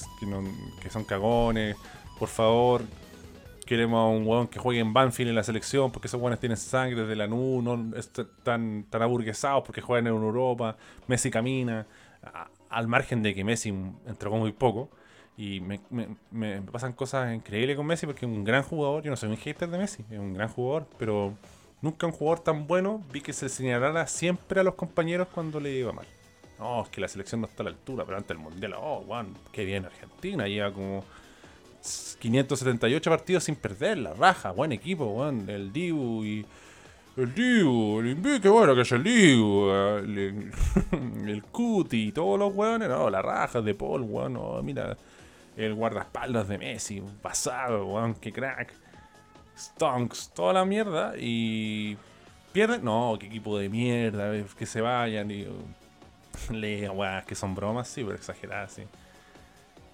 [0.83, 1.77] que, son cagones,
[2.19, 2.83] por favor,
[3.65, 6.57] queremos a un weón que juegue en Banfield en la selección porque esos weones tienen
[6.57, 11.87] sangre desde la NU, no están tan aburguesados porque juegan en Europa, Messi camina,
[12.69, 13.69] al margen de que Messi
[14.07, 14.91] entregó muy poco.
[15.37, 15.81] Y me,
[16.31, 19.03] me, pasan cosas increíbles con Messi porque es un gran jugador.
[19.03, 21.35] Yo no soy un hater de Messi, es un gran jugador, pero
[21.83, 25.73] Nunca un jugador tan bueno vi que se señalara siempre a los compañeros cuando le
[25.73, 26.07] iba mal.
[26.61, 29.03] No, es que la selección no está a la altura, pero antes del mundial, oh,
[29.05, 31.05] Juan, qué bien Argentina, lleva como
[32.21, 36.47] 578 partidos sin perder, la raja, buen equipo, Juan, el Dibu y.
[37.17, 40.53] El Dibu, el Invi, qué bueno que es el Dibu, el,
[41.27, 44.97] el Cuti, todos los weones, no, la raja de Paul, weón, no, mira,
[45.57, 48.75] el guardaespaldas de Messi, pasado, weón, qué crack.
[49.57, 51.97] Stonks, toda la mierda y
[52.53, 52.85] pierden.
[52.85, 55.47] No, qué equipo de mierda, que se vayan y
[56.51, 56.91] le
[57.27, 58.83] que son bromas, sí, pero exageradas, sí.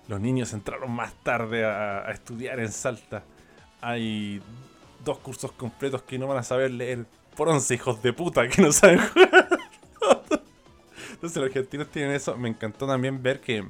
[0.07, 3.23] Los niños entraron más tarde a, estudiar en Salta.
[3.81, 4.41] Hay
[5.05, 7.05] dos cursos completos que no van a saber leer.
[7.37, 9.49] Por once hijos de puta que no saben jugar.
[11.11, 12.37] Entonces los argentinos tienen eso.
[12.37, 13.69] Me encantó también ver que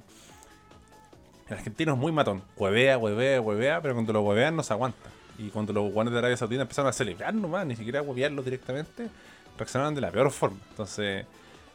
[1.48, 2.42] el argentino es muy matón.
[2.56, 5.10] Huevea, huevea, huevea, pero cuando lo huevean no se aguanta.
[5.38, 8.44] Y cuando los guanes de Arabia Saudita empezaron a celebrar nomás, ni siquiera a huevearlos
[8.44, 9.08] directamente,
[9.56, 10.58] reaccionaron de la peor forma.
[10.70, 11.24] Entonces,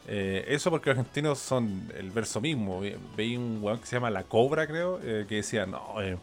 [0.06, 2.82] eh, eso porque los argentinos son el verso mismo.
[3.16, 6.18] Veí un weón que se llama La Cobra, creo, eh, que decía, no, eh,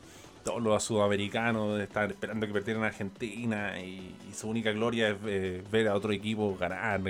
[0.46, 5.90] todos los sudamericanos están esperando que perdieran a Argentina y, su única gloria es ver
[5.90, 7.02] a otro equipo ganar.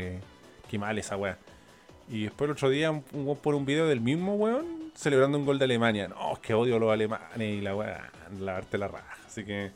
[0.70, 1.38] qué mal esa weá.
[2.10, 5.46] Y después el otro día, un, un, por un video del mismo weón celebrando un
[5.46, 6.08] gol de Alemania.
[6.08, 9.18] No, es que odio a los alemanes y la weá, lavarte la raja.
[9.26, 9.72] Así que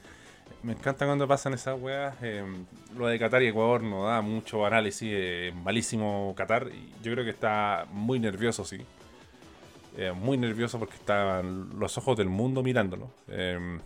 [0.64, 2.16] me encanta cuando pasan esas weas.
[2.22, 2.66] Em,
[2.98, 5.10] lo de Qatar y Ecuador no da mucho análisis.
[5.12, 6.70] Eh, malísimo Qatar.
[7.04, 8.80] Yo creo que está muy nervioso, sí.
[9.98, 13.10] Eh, muy nervioso porque estaban los ojos del mundo mirándolo.
[13.28, 13.80] Em,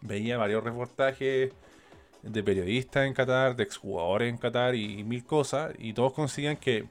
[0.00, 1.52] veía varios reportajes
[2.22, 5.72] de periodistas en Qatar, de exjugadores en Qatar y, mil cosas.
[5.78, 6.86] Y todos consiguen que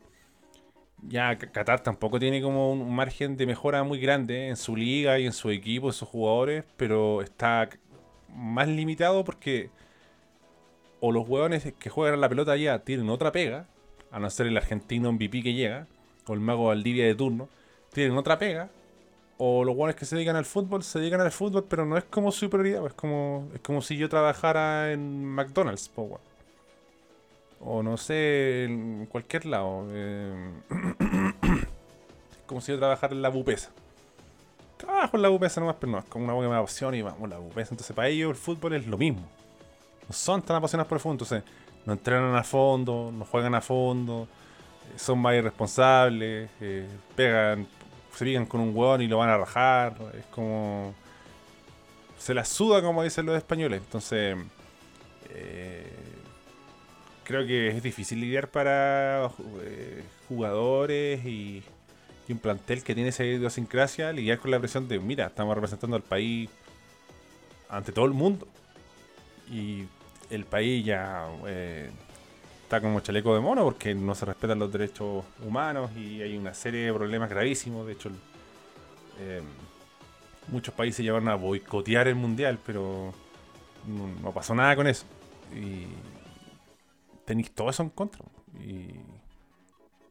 [1.02, 5.26] ya Qatar tampoco tiene como un margen de mejora muy grande en su liga y
[5.26, 7.70] en su equipo, en sus jugadores, pero está
[8.30, 9.70] más limitado porque
[11.00, 13.68] o los hueones que juegan la pelota allá tienen otra pega,
[14.12, 15.88] a no ser el argentino MVP que llega,
[16.26, 17.50] o el mago Valdivia de turno,
[17.94, 18.70] tienen otra pega,
[19.38, 22.06] o los hueones que se dedican al fútbol se dedican al fútbol, pero no es
[22.06, 25.92] como su prioridad, es como, es como si yo trabajara en McDonald's,
[27.60, 29.88] o no sé, en cualquier lado.
[29.90, 30.52] Eh,
[32.46, 33.72] como si yo trabajara en la bupesa.
[34.78, 37.38] Trabajo en la bupesa nomás, pero no, es como una buena opción y vamos, la
[37.38, 37.74] bupesa.
[37.74, 39.22] Entonces, para ellos el fútbol es lo mismo.
[40.08, 41.44] No son tan apasionados por el fútbol, entonces
[41.86, 44.28] no entrenan a fondo, no juegan a fondo,
[44.84, 47.68] eh, son más irresponsables, eh, pegan,
[48.14, 49.96] se pegan con un hueón y lo van a rajar.
[50.18, 50.94] Es como.
[52.18, 53.82] Se la suda, como dicen los españoles.
[53.84, 54.38] Entonces.
[55.30, 56.15] Eh,
[57.26, 59.30] creo que es difícil lidiar para
[59.62, 61.64] eh, jugadores y,
[62.28, 66.02] un plantel que tiene esa idiosincrasia, lidiar con la presión de, mira, estamos representando al
[66.02, 66.50] país
[67.70, 68.48] ante todo el mundo.
[69.52, 69.84] Y
[70.32, 71.92] el país ya eh,
[72.64, 76.56] está como chaleco de mono porque no se respetan los derechos humanos y hay una
[76.56, 77.86] serie de problemas gravísimos.
[77.86, 78.10] De hecho,
[79.20, 79.44] eh,
[80.48, 83.14] muchos países llevaron a boicotear el mundial, pero
[83.86, 85.06] no, no pasó nada con eso.
[85.56, 85.86] Y
[87.26, 88.24] tenéis todo eso en contra.
[88.60, 88.90] Y,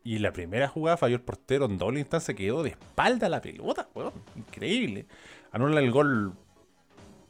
[0.05, 3.88] y la primera jugada falló el portero en doble instancia, quedó de espalda la pelota,
[3.94, 4.12] weón.
[4.37, 5.07] Increíble.
[5.50, 6.35] Anula el gol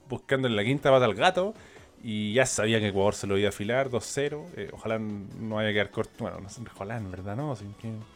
[0.09, 1.55] buscando en la quinta pata al gato.
[2.03, 4.45] Y ya sabía que Ecuador se lo iba a afilar 2-0.
[4.57, 6.13] Eh, ojalá no haya que quedar corto.
[6.19, 7.57] Bueno, no ojalá en verdad no.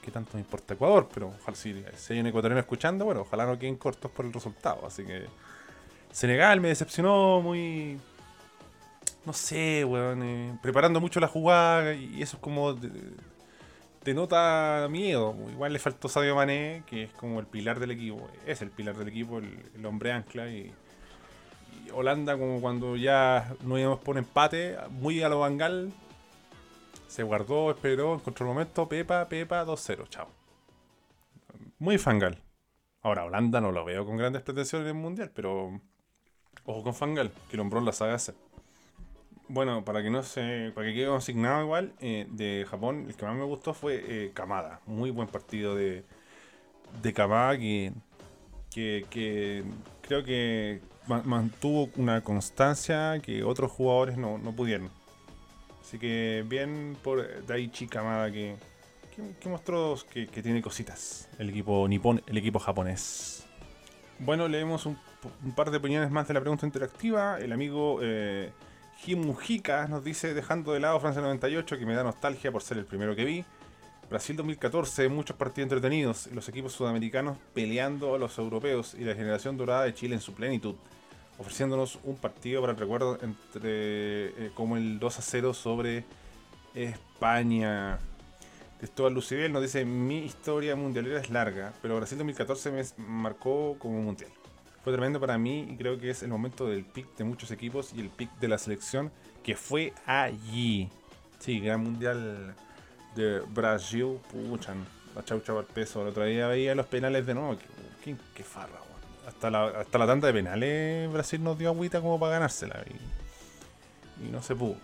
[0.02, 1.08] ¿qué, tanto me importa Ecuador?
[1.14, 4.32] Pero ojalá si, si hay un ecuatoriano escuchando, bueno, ojalá no queden cortos por el
[4.32, 4.84] resultado.
[4.86, 5.24] Así que
[6.10, 7.98] Senegal me decepcionó muy
[9.28, 12.74] no sé, weón, eh, preparando mucho la jugada y eso es como
[14.02, 15.36] te nota miedo.
[15.50, 18.96] Igual le faltó Sadio Mané, que es como el pilar del equipo, es el pilar
[18.96, 20.72] del equipo, el, hombre ancla y,
[21.92, 25.92] Holanda como cuando ya no íbamos por empate, muy a lo Bangal,
[27.06, 30.28] se guardó, esperó, encontró el momento, Pepa, Pepa, 2-0, chao.
[31.78, 32.42] Muy fangal.
[33.02, 35.80] Ahora, Holanda no lo veo con grandes pretensiones en el Mundial, pero
[36.64, 38.34] ojo con Fangal, que el la sabe hacer.
[39.50, 43.24] Bueno, para que no se, para que quede consignado igual, eh, de Japón, el que
[43.24, 44.80] más me gustó fue eh, Kamada.
[44.84, 46.04] Muy buen partido de,
[47.02, 47.92] de Kamada que,
[48.70, 49.64] que,
[50.02, 50.82] creo que
[51.24, 54.90] mantuvo una constancia que otros jugadores no, pudieron.
[55.80, 58.54] Así que bien por Daichi Kamada que,
[59.40, 63.46] que, mostró que, tiene cositas el equipo nipón, el equipo japonés.
[64.18, 64.98] Bueno, leemos un,
[65.42, 67.38] un, par de opiniones más de la pregunta interactiva.
[67.38, 68.00] El amigo...
[68.02, 68.52] Eh,
[69.04, 72.78] Jim Mujica nos dice, dejando de lado Francia 98, que me da nostalgia por ser
[72.78, 73.44] el primero que vi.
[74.10, 79.56] Brasil 2014, muchos partidos entretenidos, los equipos sudamericanos peleando a los europeos y la generación
[79.56, 80.74] dorada de Chile en su plenitud,
[81.38, 86.04] ofreciéndonos un partido para el recuerdo entre eh, como el 2 a 0 sobre
[86.74, 87.98] España.
[88.78, 94.00] Cristóbal Lucibel nos dice, mi historia mundialera es larga, pero Brasil 2014 me marcó como
[94.00, 94.30] mundial
[94.88, 97.92] fue tremendo para mí y creo que es el momento del pick de muchos equipos
[97.94, 99.12] y el pick de la selección
[99.44, 100.88] que fue allí.
[101.38, 102.54] Sí, gran mundial
[103.14, 106.00] de Brasil, puchan, la chaucha al peso.
[106.00, 107.58] El otro día veía los penales de nuevo,
[108.02, 108.78] qué, farra,
[109.26, 114.26] hasta la, hasta la tanda de penales Brasil nos dio agüita como para ganársela y,
[114.26, 114.76] y no se pudo.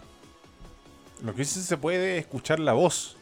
[1.23, 3.17] Lo que sí se puede es escuchar la voz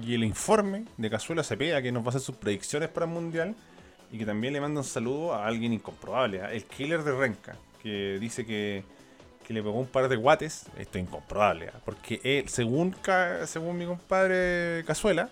[0.00, 3.12] y el informe de Cazuela Cepeda que nos va a hacer sus predicciones para el
[3.12, 3.56] mundial
[4.12, 8.18] y que también le manda un saludo a alguien incomprobable, el killer de Renca, que
[8.20, 8.84] dice que,
[9.48, 10.66] le pegó un par de guates.
[10.78, 11.80] Esto es incomprobable, ¿ah?
[11.84, 12.94] porque él, según,
[13.46, 15.28] según mi compadre Cazuela,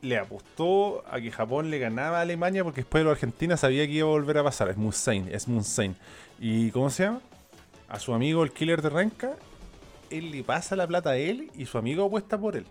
[0.00, 3.92] le apostó a que Japón le ganaba a Alemania porque después de Argentina sabía que
[3.92, 4.70] iba a volver a pasar.
[4.70, 5.94] Es Musain, es Musain.
[6.38, 7.20] ¿Y cómo se llama?
[7.90, 9.34] A su amigo el killer de Renca,
[10.08, 12.66] él le pasa la plata a él y su amigo apuesta por él.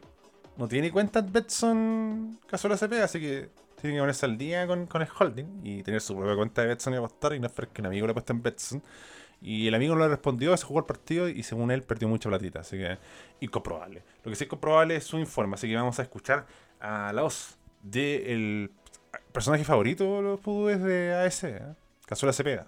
[0.58, 3.50] No tiene cuenta Betson Cazuela CP, así que
[3.84, 6.94] tiene que ponerse al día con, el holding y tener su propia cuenta de Betson
[6.94, 8.84] y apostar y no esperar que un amigo le apueste en Betson.
[9.42, 12.30] Y el amigo no le respondió, se jugó el partido y según él perdió mucha
[12.30, 12.62] platita.
[12.62, 12.98] Así que
[13.42, 14.02] incomprobable.
[14.24, 15.56] Lo que sí es comprobable es su informe.
[15.56, 16.46] Así que vamos a escuchar
[16.80, 18.72] a la voz del
[19.34, 21.62] personaje favorito de los pudúes de AS, ¿eh?
[22.06, 22.68] Cazuela Cepeda.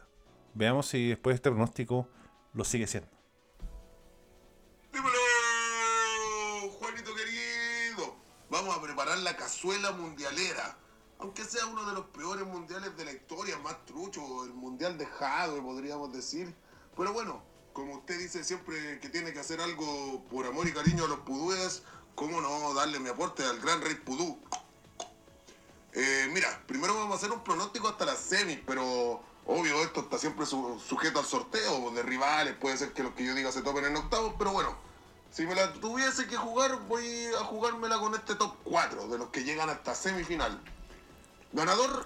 [0.54, 2.10] Veamos si después de este pronóstico
[2.54, 3.10] lo sigue siendo.
[4.91, 8.17] Dímelo, Juanito querido.
[8.49, 10.78] Vamos a preparar la cazuela mundialera
[11.26, 15.60] aunque sea uno de los peores mundiales de la historia, más trucho, el mundial dejado,
[15.64, 16.54] podríamos decir.
[16.96, 17.42] Pero bueno,
[17.74, 21.22] como usted dice siempre que tiene que hacer algo por amor y cariño a los
[21.22, 21.82] pudúes,
[22.14, 24.38] ¿cómo no darle mi aporte al gran rey pudú?
[25.94, 30.20] Eh, mira, primero vamos a hacer un pronóstico hasta las semis, pero obvio esto está
[30.20, 33.86] siempre sujeto al sorteo de rivales, puede ser que los que yo diga se topen
[33.86, 34.78] en octavos, pero bueno,
[35.32, 39.30] Si me la tuviese que jugar, voy a jugármela con este top 4 de los
[39.30, 40.62] que llegan hasta semifinal.
[41.56, 42.06] Ganador,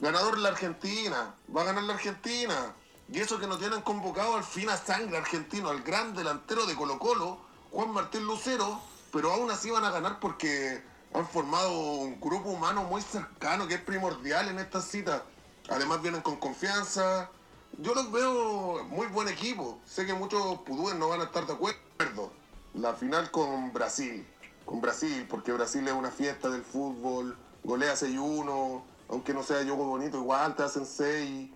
[0.00, 1.36] ganador la Argentina.
[1.56, 2.74] Va a ganar la Argentina.
[3.12, 6.74] Y eso que no tienen convocado al fin a sangre argentino, al gran delantero de
[6.74, 7.38] Colo Colo,
[7.70, 8.80] Juan Martín Lucero,
[9.12, 10.82] pero aún así van a ganar porque
[11.14, 15.22] han formado un grupo humano muy cercano que es primordial en esta cita.
[15.68, 17.30] Además vienen con confianza.
[17.78, 19.78] Yo los veo muy buen equipo.
[19.86, 22.32] Sé que muchos pudúes no van a estar de acuerdo.
[22.74, 24.26] La final con Brasil.
[24.64, 27.36] Con Brasil, porque Brasil es una fiesta del fútbol.
[27.64, 28.82] Golea 6-1.
[29.08, 31.50] Aunque no sea juego bonito, igual te hacen 6.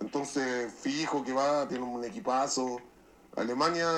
[0.00, 2.80] Entonces, fijo que va, tiene un equipazo.
[3.36, 3.88] Alemania,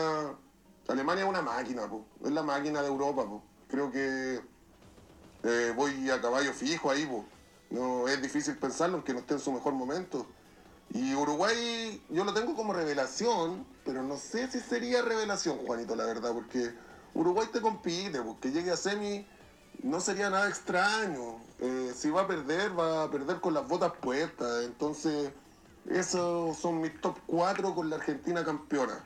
[0.88, 1.88] Alemania es una máquina,
[2.24, 3.24] es la máquina de Europa.
[3.68, 4.40] Creo que
[5.42, 7.08] eh, voy a caballo fijo ahí.
[7.70, 10.26] No es difícil pensarlo, aunque no esté en su mejor momento.
[10.90, 16.06] Y Uruguay, yo lo tengo como revelación, pero no sé si sería revelación, Juanito, la
[16.06, 16.72] verdad, porque
[17.14, 19.26] Uruguay te compite, porque llegue a semi
[19.82, 21.40] no sería nada extraño.
[21.60, 24.64] Eh, si va a perder, va a perder con las botas puestas.
[24.64, 25.32] Entonces,
[25.88, 29.04] esos son mis top 4 con la Argentina campeona.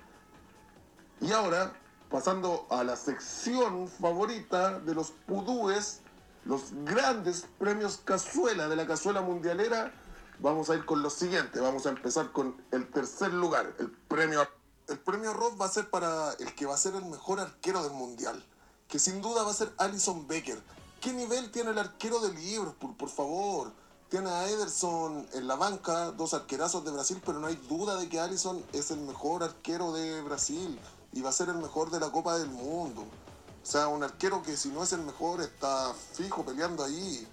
[1.20, 1.72] Y ahora,
[2.10, 6.00] pasando a la sección favorita de los pudúes,
[6.44, 9.92] los grandes premios cazuela de la cazuela mundialera,
[10.40, 11.60] vamos a ir con lo siguiente.
[11.60, 14.46] Vamos a empezar con el tercer lugar, el premio.
[14.88, 17.84] El premio Roth va a ser para el que va a ser el mejor arquero
[17.84, 18.44] del mundial,
[18.92, 20.62] que sin duda va a ser Alison Becker.
[21.00, 23.72] ¿Qué nivel tiene el arquero de Liverpool, por favor?
[24.10, 28.10] Tiene a Ederson en la banca, dos arquerazos de Brasil, pero no hay duda de
[28.10, 30.78] que Allison es el mejor arquero de Brasil
[31.10, 33.00] y va a ser el mejor de la Copa del Mundo.
[33.00, 37.26] O sea, un arquero que si no es el mejor está fijo peleando ahí.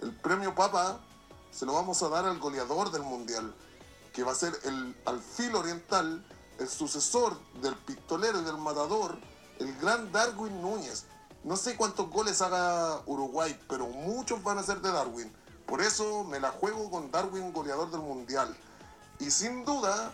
[0.00, 0.98] El premio Papa
[1.50, 3.54] se lo vamos a dar al goleador del Mundial,
[4.14, 6.24] que va a ser el alfil oriental,
[6.58, 9.18] el sucesor del pistolero y del matador,
[9.62, 11.04] el gran Darwin Núñez.
[11.44, 15.32] No sé cuántos goles haga Uruguay, pero muchos van a ser de Darwin.
[15.66, 18.56] Por eso me la juego con Darwin goleador del Mundial.
[19.20, 20.12] Y sin duda,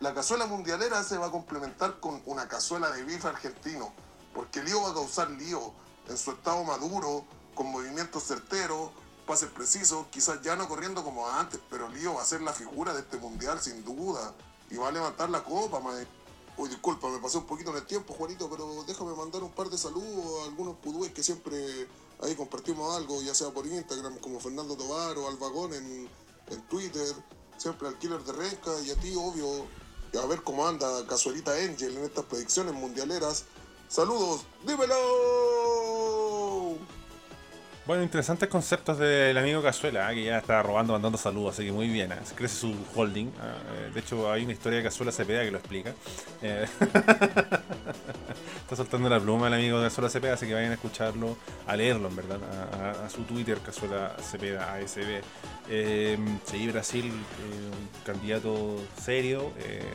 [0.00, 3.92] la cazuela mundialera se va a complementar con una cazuela de bife argentino.
[4.34, 5.72] Porque Lío va a causar lío
[6.08, 8.90] en su estado maduro, con movimientos certeros,
[9.26, 12.94] pases precisos, quizás ya no corriendo como antes, pero Lío va a ser la figura
[12.94, 14.32] de este mundial sin duda.
[14.70, 16.06] Y va a levantar la copa, madre.
[16.58, 19.68] Uy, disculpa, me pasé un poquito en el tiempo, Juanito, pero déjame mandar un par
[19.68, 21.86] de saludos a algunos pudúes que siempre
[22.22, 26.08] ahí compartimos algo, ya sea por Instagram, como Fernando Tobar o Albagón en,
[26.48, 27.14] en Twitter,
[27.58, 29.66] siempre al Killer de Renca y a ti, obvio,
[30.18, 33.44] a ver cómo anda Casualita Angel en estas predicciones mundialeras.
[33.88, 36.35] Saludos, dímelo.
[37.86, 40.16] Bueno, interesantes conceptos del amigo Cazuela, ¿eh?
[40.16, 42.10] que ya está robando, mandando saludos, así que muy bien.
[42.10, 42.16] ¿eh?
[42.34, 43.28] Crece su holding.
[43.28, 43.90] ¿eh?
[43.94, 45.94] de hecho, hay una historia de Cazuela Cepeda que lo explica.
[48.60, 52.08] está soltando la pluma el amigo Cazuela Cepeda, así que vayan a escucharlo, a leerlo,
[52.08, 52.40] en verdad,
[53.04, 55.22] a, su Twitter, Cazuela Cepeda, ASB.
[56.44, 59.52] sí, Brasil, un candidato serio,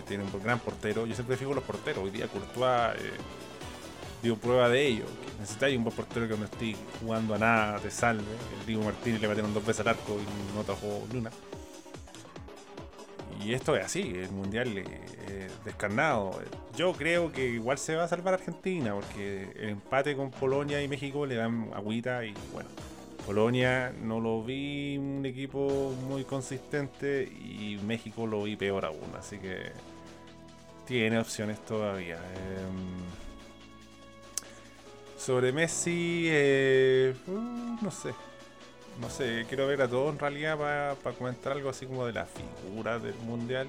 [0.08, 1.06] tiene un gran portero.
[1.06, 2.06] Yo siempre fijo los porteros.
[2.06, 2.95] Hoy día Courtois
[4.22, 5.06] dio prueba de ello.
[5.40, 8.24] Necesitáis un buen portero que no esté jugando a nada, te salve.
[8.60, 11.32] El Diego Martínez le batieron dos veces al arco y no atajó ni una.
[13.44, 16.40] Y esto es así, el mundial es descarnado.
[16.76, 20.88] Yo creo que igual se va a salvar Argentina, porque el empate con Polonia y
[20.88, 22.70] México le dan agüita y bueno.
[23.26, 29.38] Polonia no lo vi un equipo muy consistente y México lo vi peor aún, así
[29.38, 29.72] que
[30.86, 32.16] tiene opciones todavía.
[32.16, 33.31] Em,
[35.22, 38.14] sobre Messi, eh, uh, no sé.
[39.00, 42.26] No sé, quiero ver a todos en realidad para comentar algo así como de la
[42.26, 43.68] figura del mundial.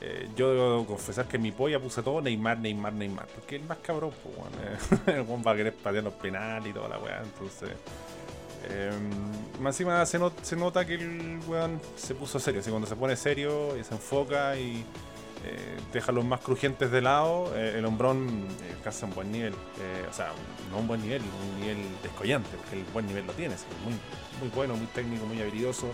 [0.00, 3.26] Eh, yo debo confesar que mi polla puse todo Neymar, Neymar, Neymar.
[3.28, 6.72] Porque el más cabrón, pues, bueno, el buen va a querer patear los penales y
[6.72, 7.22] toda la weá.
[7.22, 7.70] Entonces,
[8.68, 8.90] eh,
[9.60, 12.60] más encima se, se, nota que el weón se puso serio.
[12.60, 14.84] Así cuando se pone serio y se enfoca y
[15.44, 19.54] eh, deja los más crujientes de lado, eh, el hombrón eh, alcanza un buen nivel,
[20.08, 20.32] o sea,
[20.70, 23.94] no un buen nivel, un nivel descollante, porque el buen nivel lo tiene, es muy,
[24.40, 25.88] muy bueno, muy técnico, muy habilidoso,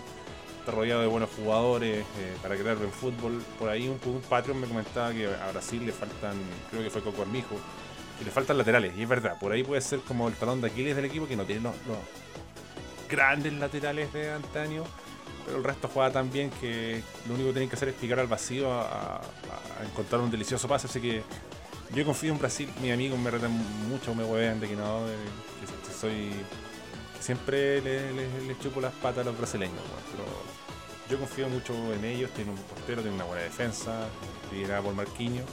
[0.59, 2.05] está rodeado de buenos jugadores
[2.43, 3.41] para crear buen fútbol.
[3.57, 6.37] Por ahí un, un Patreon me comentaba que a Brasil le faltan,
[6.69, 7.55] creo que fue Coco Armijo,
[8.19, 10.67] que le faltan laterales, y es verdad, por ahí puede ser como el talón de
[10.67, 11.73] Aquiles del equipo que no tiene los
[13.09, 14.83] grandes laterales de antaño
[15.45, 18.19] pero el resto juega tan bien que lo único que tienen que hacer es picar
[18.19, 19.21] al vacío a,
[19.83, 20.87] encontrar un delicioso pase.
[20.87, 21.23] Así que
[21.93, 22.69] yo confío en Brasil.
[22.81, 23.51] Mis amigos me retan
[23.89, 25.01] mucho, me huevean de que no,
[25.59, 26.29] que, soy.
[27.15, 29.81] que siempre les chupo las patas a los brasileños.
[30.11, 30.25] pero
[31.09, 32.29] yo confío mucho en ellos.
[32.31, 34.07] Tienen un portero, tienen una buena defensa,
[34.51, 35.45] liderada por Marquinhos.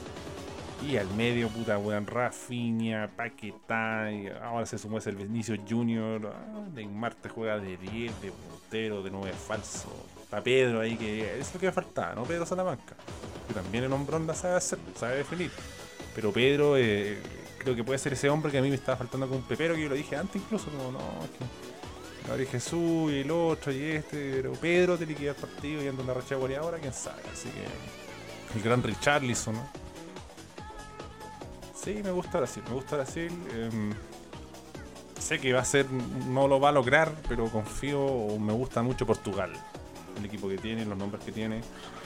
[0.85, 4.07] Y al medio, puta, weón, Rafinha, Paquetá,
[4.43, 6.33] ahora se sumó ese Vinicio Junior.
[6.33, 9.89] Ah, Neymar te juega de 10, de puntero, de 9 falso.
[10.21, 12.23] Está Pedro ahí, que es lo que faltaba, ¿no?
[12.23, 12.95] Pedro Salamanca.
[13.47, 15.51] Que también el hombrón la sabe hacer, sabe definir.
[16.13, 17.17] Pero Pedro, eh,
[17.57, 19.75] creo que puede ser ese hombre que a mí me estaba faltando con un pepero,
[19.75, 23.71] que yo lo dije antes incluso, como no, es que Gabriel Jesús y el otro
[23.71, 27.21] y este, pero Pedro te liquida el partido y anda una racha ahora, quién sabe.
[27.31, 29.86] Así que el gran Richarlison, ¿no?
[31.83, 33.31] Sí, me gusta Brasil, me gusta Brasil.
[33.53, 33.93] Em,
[35.19, 39.05] sé que va a ser, no lo va a lograr, pero confío me gusta mucho
[39.05, 39.51] Portugal.
[40.17, 41.61] El equipo que tiene, los nombres que tiene.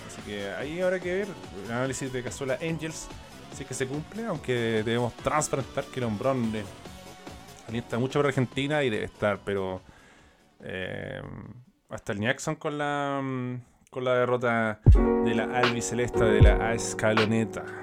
[0.07, 1.27] Así que ahí habrá que ver
[1.65, 3.07] el análisis de Cazuela Angels
[3.53, 4.53] si es que se cumple, aunque
[4.83, 6.51] debemos transparentar que el hombrón
[7.67, 9.81] alienta mucho por Argentina y debe estar, pero
[10.61, 11.21] eh,
[11.89, 13.21] hasta el Jackson con la
[13.89, 14.79] con la derrota
[15.25, 17.80] de la albicelesta de la escaloneta.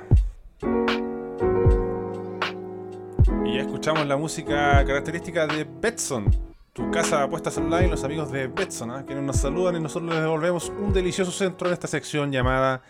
[3.49, 6.27] Y escuchamos la música característica de Betson,
[6.75, 9.07] tu casa de apuestas online, los amigos de Betson, ¿ah?
[9.07, 12.83] que nos saludan y nosotros les devolvemos un delicioso centro en esta sección llamada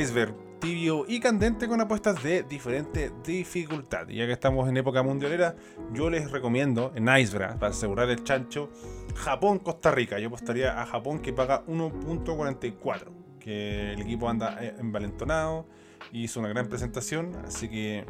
[0.00, 4.08] Iceberg tibio y candente con apuestas de diferente dificultad.
[4.08, 5.54] Y ya que estamos en época mundialera,
[5.92, 8.70] yo les recomiendo en Icebra, para asegurar el chancho,
[9.14, 10.18] Japón-Costa Rica.
[10.18, 13.04] Yo apostaría a Japón que paga 1.44,
[13.38, 15.64] que el equipo anda eh, envalentonado,
[16.12, 18.04] hizo una gran presentación, así que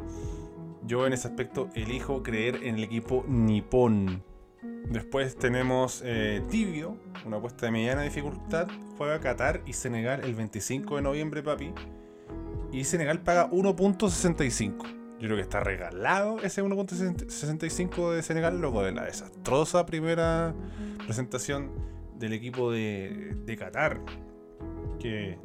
[0.89, 4.23] yo en ese aspecto elijo creer en el equipo nipón.
[4.89, 8.67] Después tenemos eh, Tibio, una apuesta de mediana dificultad.
[8.97, 11.73] Juega Qatar y Senegal el 25 de noviembre, papi
[12.71, 14.83] y Senegal paga 1.65.
[15.19, 20.55] Yo creo que está regalado ese 1.65 de Senegal, luego de la desastrosa primera
[21.05, 21.71] presentación
[22.17, 24.01] del equipo de, de Qatar,
[24.99, 25.37] que,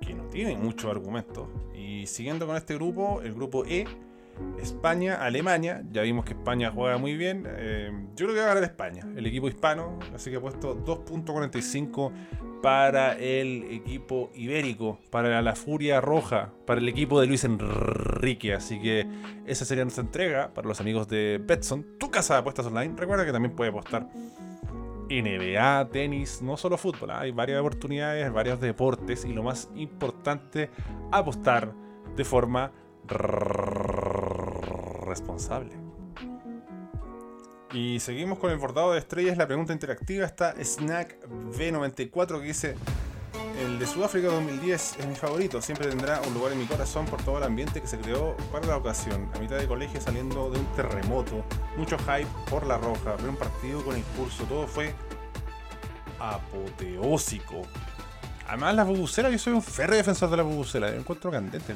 [0.00, 1.48] que no tiene mucho argumento.
[1.74, 3.86] Y siguiendo con este grupo, el grupo E,
[4.58, 5.82] España, Alemania.
[5.90, 7.46] Ya vimos que España juega muy bien.
[7.46, 9.98] Eh, yo creo que va a ganar España, el equipo hispano.
[10.14, 12.12] Así que he puesto 2.45
[12.62, 18.54] para el equipo ibérico, para la Furia Roja, para el equipo de Luis Enrique.
[18.54, 19.06] Así que
[19.46, 22.94] esa sería nuestra entrega para los amigos de Betson, tu casa de apuestas online.
[22.96, 24.08] Recuerda que también puede apostar
[25.10, 27.10] NBA, tenis, no solo fútbol.
[27.10, 27.20] ¿ah?
[27.20, 30.70] Hay varias oportunidades, varios deportes y lo más importante,
[31.10, 31.72] apostar
[32.16, 32.72] de forma
[35.04, 35.72] responsable.
[37.72, 39.38] Y seguimos con el bordado de estrellas.
[39.38, 42.74] La pregunta interactiva está Snack V94 que dice:
[43.58, 45.62] El de Sudáfrica 2010 es mi favorito.
[45.62, 48.66] Siempre tendrá un lugar en mi corazón por todo el ambiente que se creó para
[48.66, 49.30] la ocasión.
[49.34, 51.44] A mitad de colegio saliendo de un terremoto.
[51.78, 53.14] Mucho hype por la roja.
[53.16, 54.44] Pero un partido con impulso.
[54.44, 54.94] Todo fue
[56.18, 57.62] apoteósico.
[58.48, 60.92] Además, las bubucelas, yo soy un férreo defensor de las bubucelas.
[60.92, 61.72] Yo encuentro candente.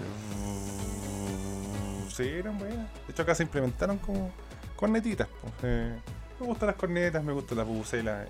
[2.25, 4.31] De hecho, acá se implementaron como
[4.75, 5.29] cornetitas.
[5.63, 8.29] me gustan las cornetas, me gustan las bubucelas.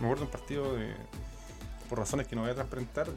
[0.00, 0.92] Me acuerdo un partido de,
[1.88, 3.08] por razones que no voy a transparentar,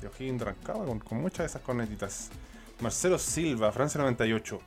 [0.00, 2.30] de O'Higgins Rancagua con, con muchas de esas cornetitas.
[2.80, 4.60] Marcelo Silva, Francia 98.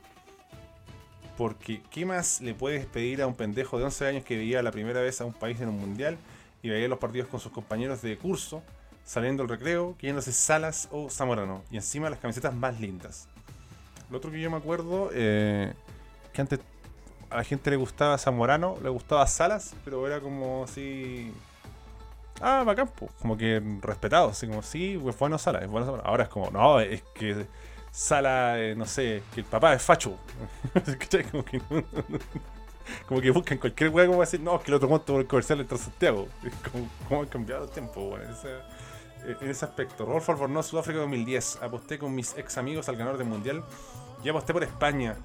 [1.37, 4.71] Porque, ¿qué más le puedes pedir a un pendejo de 11 años que veía la
[4.71, 6.17] primera vez a un país en un mundial
[6.61, 8.61] y veía los partidos con sus compañeros de curso,
[9.05, 11.63] saliendo al recreo, queriéndose Salas o Zamorano?
[11.71, 13.29] Y encima las camisetas más lindas.
[14.09, 15.73] Lo otro que yo me acuerdo, eh,
[16.33, 16.59] que antes
[17.29, 21.31] a la gente le gustaba Zamorano, le gustaba Salas, pero era como así.
[22.41, 26.23] Ah, bacán, pues, como que respetado, así como, sí, pues bueno Salas, es bueno Ahora
[26.23, 27.45] es como, no, es que
[27.91, 30.15] Sala, eh, no sé, que el papá es facho.
[31.31, 31.61] como que
[33.07, 35.27] como que buscan cualquier weá como decir, no, es que el otro monto por el
[35.27, 36.27] comercial entre Santiago.
[36.71, 38.25] como, como han cambiado el tiempo, bueno,
[39.25, 40.05] en ese aspecto.
[40.05, 41.59] Rolf Albornoz, Sudáfrica 2010.
[41.61, 43.63] Aposté con mis ex amigos al ganador del mundial.
[44.23, 45.15] Y aposté por España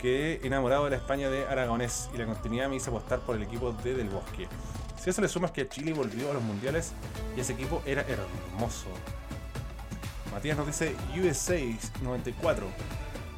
[0.00, 3.42] quedé enamorado de la España de Aragonés y la continuidad me hizo apostar por el
[3.42, 4.48] equipo de Del Bosque.
[4.98, 6.92] Si eso le sumas que Chile volvió a los mundiales
[7.36, 8.86] y ese equipo era hermoso.
[10.32, 11.58] Matías nos dice USA
[12.02, 12.66] 94,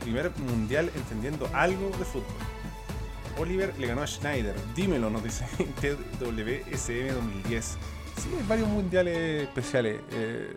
[0.01, 2.27] primer mundial entendiendo algo de fútbol.
[3.39, 5.47] Oliver le ganó a Schneider, dímelo, nos dice
[5.81, 7.65] TWSM 2010.
[7.65, 10.01] Sí, varios mundiales especiales.
[10.13, 10.55] Eh,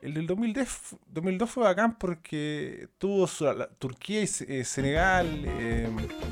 [0.00, 3.26] el del 2010, 2002 fue bacán porque tuvo
[3.78, 5.88] Turquía y eh, Senegal, eh,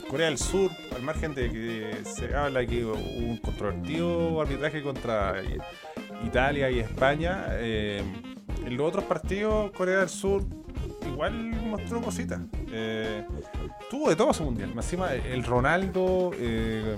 [0.08, 5.42] Corea del Sur, al margen de que se habla que hubo un controvertido arbitraje contra
[6.24, 7.46] Italia y España.
[7.52, 8.02] Eh,
[8.64, 10.44] en los otros partidos, Corea del Sur
[11.06, 12.40] igual mostró cositas.
[13.90, 14.72] tuvo de todo su mundial.
[14.76, 16.96] Encima, el Ronaldo, de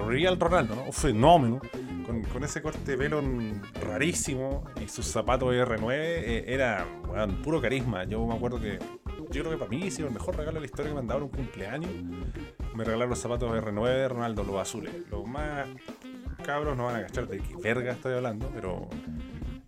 [0.00, 0.82] Real Ronaldo, ¿no?
[0.84, 1.60] un fenómeno
[2.08, 8.04] con, ese corte de rarísimo y sus zapatos R9, eh, era, weón, puro carisma.
[8.04, 8.78] Yo me acuerdo que.
[9.30, 11.06] Yo creo que para mí sido el mejor regalo de la historia que me han
[11.06, 11.90] dado en un cumpleaños.
[12.74, 14.92] Me regalaron los zapatos R9 de Ronaldo, los azules.
[15.10, 15.68] Los más
[16.44, 18.88] cabros no van a cachar de qué verga estoy hablando, pero.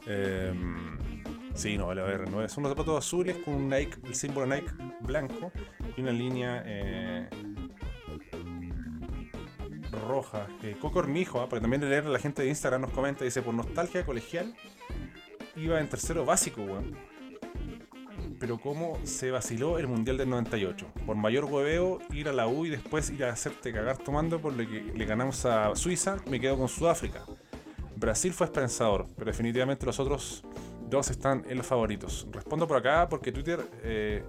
[0.07, 0.55] Eh,
[1.55, 5.53] sí, no, los R9 son los zapatos azules con un Nike, el símbolo Nike blanco
[5.97, 6.63] y una línea.
[6.65, 7.29] Eh,
[9.91, 10.47] roja.
[10.63, 11.49] Eh, Coco Hormijo, ¿ah?
[11.49, 14.55] porque también leer la gente de Instagram nos comenta, dice, por nostalgia colegial,
[15.57, 16.97] iba en tercero básico, weón.
[18.39, 20.87] Pero cómo se vaciló el Mundial del 98.
[21.07, 24.53] Por mayor hueveo, ir a la U y después ir a hacerte cagar tomando por
[24.53, 27.25] lo que le ganamos a Suiza, me quedo con Sudáfrica.
[27.97, 30.43] Brasil fue esperanzador, pero definitivamente los otros
[30.89, 32.27] dos están en los favoritos.
[32.33, 34.25] Respondo por acá porque Twitter eh,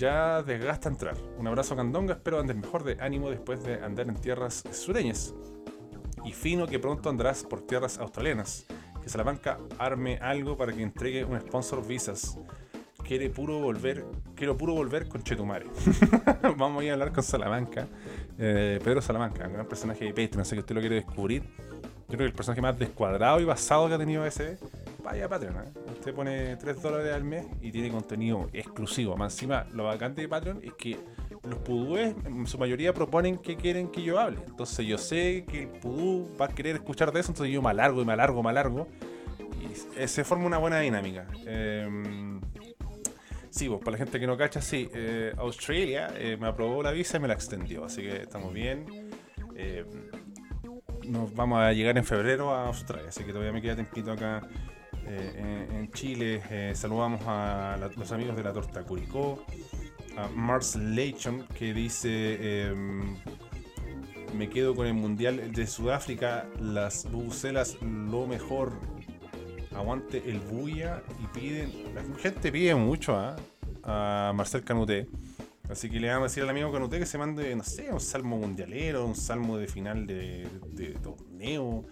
[0.00, 1.14] ya desgasta entrar.
[1.36, 5.34] Un abrazo candonga, espero andes mejor de ánimo después de andar en tierras sureñas.
[6.24, 8.66] Y fino que pronto andarás por tierras australianas.
[9.02, 12.38] Que Salamanca arme algo para que entregue un sponsor visas.
[13.06, 15.66] Quiere puro volver, quiero puro volver con Chetumare.
[16.56, 17.86] Vamos a ir a hablar con Salamanca.
[18.38, 21.42] Eh, Pedro Salamanca, un gran personaje de Patreon, sé que usted lo quiere descubrir.
[21.42, 24.56] Yo creo que el personaje más descuadrado y basado que ha tenido ese
[25.02, 25.56] vaya Patreon.
[25.56, 25.72] ¿eh?
[25.92, 29.16] Usted pone 3 dólares al mes y tiene contenido exclusivo.
[29.16, 30.98] Más encima, lo bacante de Patreon es que
[31.42, 34.38] los pudúes en su mayoría proponen que quieren que yo hable.
[34.46, 37.70] Entonces yo sé que el pudú va a querer escuchar de eso, entonces yo me
[37.70, 38.88] alargo y me alargo, me alargo.
[39.62, 41.26] Y se forma una buena dinámica.
[41.46, 42.38] Eh,
[43.50, 46.92] sí, pues para la gente que no cacha, sí, eh, Australia eh, me aprobó la
[46.92, 49.10] visa y me la extendió, así que estamos bien.
[49.56, 49.84] Eh,
[51.06, 54.48] nos vamos a llegar en febrero a Australia, así que todavía me queda tempito acá
[55.06, 56.42] eh, en, Chile.
[56.50, 59.44] Eh, saludamos a los amigos de la Torta Curicó,
[60.16, 63.16] a Mars Lechon que dice: em,
[64.34, 68.72] Me quedo con el Mundial de Sudáfrica, las bucelas lo mejor.
[69.74, 71.94] Aguante el bulla y piden.
[71.94, 73.36] La gente pide mucho ¿ah?
[73.84, 75.08] a Marcel Canuté.
[75.68, 78.00] Así que le vamos a decir al amigo Canuté que se mande, no sé, un
[78.00, 80.48] salmo mundialero, un salmo de final de
[81.02, 81.86] torneo,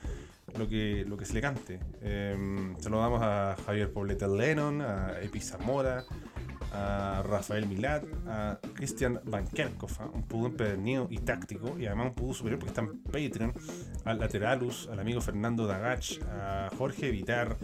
[0.56, 1.80] lo que, lo que se le cante.
[2.00, 6.04] Eh, se lo damos a Javier Poblete Lennon, a Epi Zamora,
[6.72, 10.10] a Rafael Milat, a Christian Van Kerkhoff, ¿ah?
[10.12, 13.52] un pudú empedernido y táctico, y además un pudú superior porque está en Patreon,
[14.04, 17.56] a Lateralus, al amigo Fernando Dagach, a Jorge Vitar,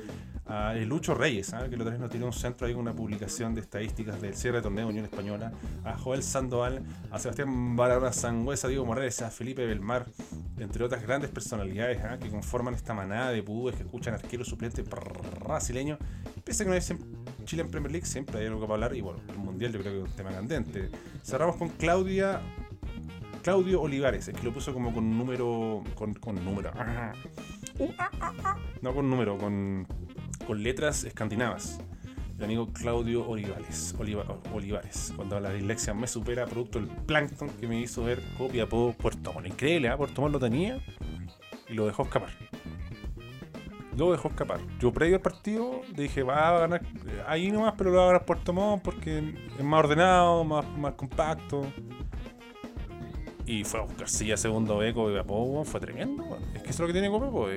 [0.46, 1.68] a el Lucho Reyes, ¿ah?
[1.68, 4.34] que la otra vez nos tiró un centro ahí con una publicación de estadísticas del
[4.34, 5.52] cierre de torneo Unión Española,
[5.84, 10.06] a Joel Sandoval, a Sebastián Barahona Sangüesa, a Diego Morales, a Felipe Belmar,
[10.58, 12.18] entre otras grandes personalidades ¿ah?
[12.18, 14.84] que conforman esta manada de pudúes que escuchan arqueros suplentes
[15.40, 15.98] brasileños.
[16.44, 19.00] Pese a que no hay Chile en Premier League, siempre hay algo que hablar y
[19.00, 20.90] bueno, el Mundial yo creo que es un tema candente.
[21.22, 22.40] Cerramos con Claudia
[23.44, 25.84] Claudio Olivares, es que lo puso como con número.
[25.94, 26.72] con, con número.
[28.80, 29.86] No con número, con,
[30.44, 31.80] con letras escandinavas.
[32.38, 37.68] El amigo Claudio Olivares, Oliva- Olivares, cuando la dislexia me supera, producto del plancton que
[37.68, 39.46] me hizo ver Copiapó, Puerto Montt.
[39.46, 39.96] Increíble, ¿ah?
[39.96, 40.80] Puerto Montt lo tenía
[41.68, 42.30] y lo dejó escapar.
[43.96, 44.58] Lo dejó escapar.
[44.80, 48.06] Yo previo al partido dije, va a ganar eh, ahí nomás, pero lo va a
[48.08, 49.18] ganar Puerto Montt porque
[49.56, 51.64] es más ordenado, más, compacto.
[53.46, 56.24] Y fue a buscar silla segundo B, Copiapó, weón, fue tremendo.
[56.54, 57.48] Es que eso es lo que tiene Copiapó.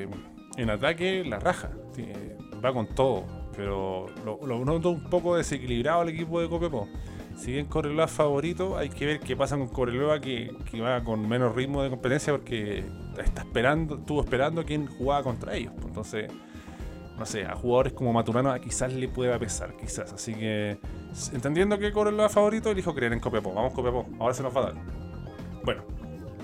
[0.58, 1.72] En ataque, la raja.
[2.74, 3.24] Con todo.
[3.56, 6.88] Pero lo, lo noto un poco desequilibrado el equipo de Copiapó.
[7.38, 10.52] Si bien Correloa es favorito, hay que ver qué pasa con Correloa que,
[10.82, 12.84] va con menos ritmo de competencia porque
[13.24, 15.72] está esperando, estuvo esperando a quien jugaba contra ellos.
[15.76, 16.32] pues, Entonces,
[17.18, 20.12] no sé, a jugadores como Maturana quizás le pueda pesar, quizás.
[20.14, 20.80] Así que,
[21.32, 23.54] entendiendo que Correloa es favorito, elijo creer en Copiapó.
[23.54, 24.76] Vamos Copiapó, ahora se nos va a dar.
[25.64, 25.84] Bueno,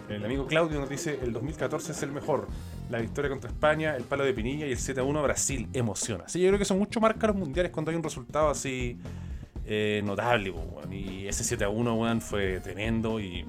[0.10, 2.48] el amigo Claudio nos dice, el 2014 es el mejor.
[2.90, 6.28] La victoria contra España, el palo de Pinilla y el 7-1 a Brasil emociona.
[6.28, 9.00] Sí, yo creo que son mucho marca los mundiales cuando hay un resultado así
[9.66, 10.54] eh, notable.
[10.92, 13.46] Y ese 7-1, weón, fue tremendo y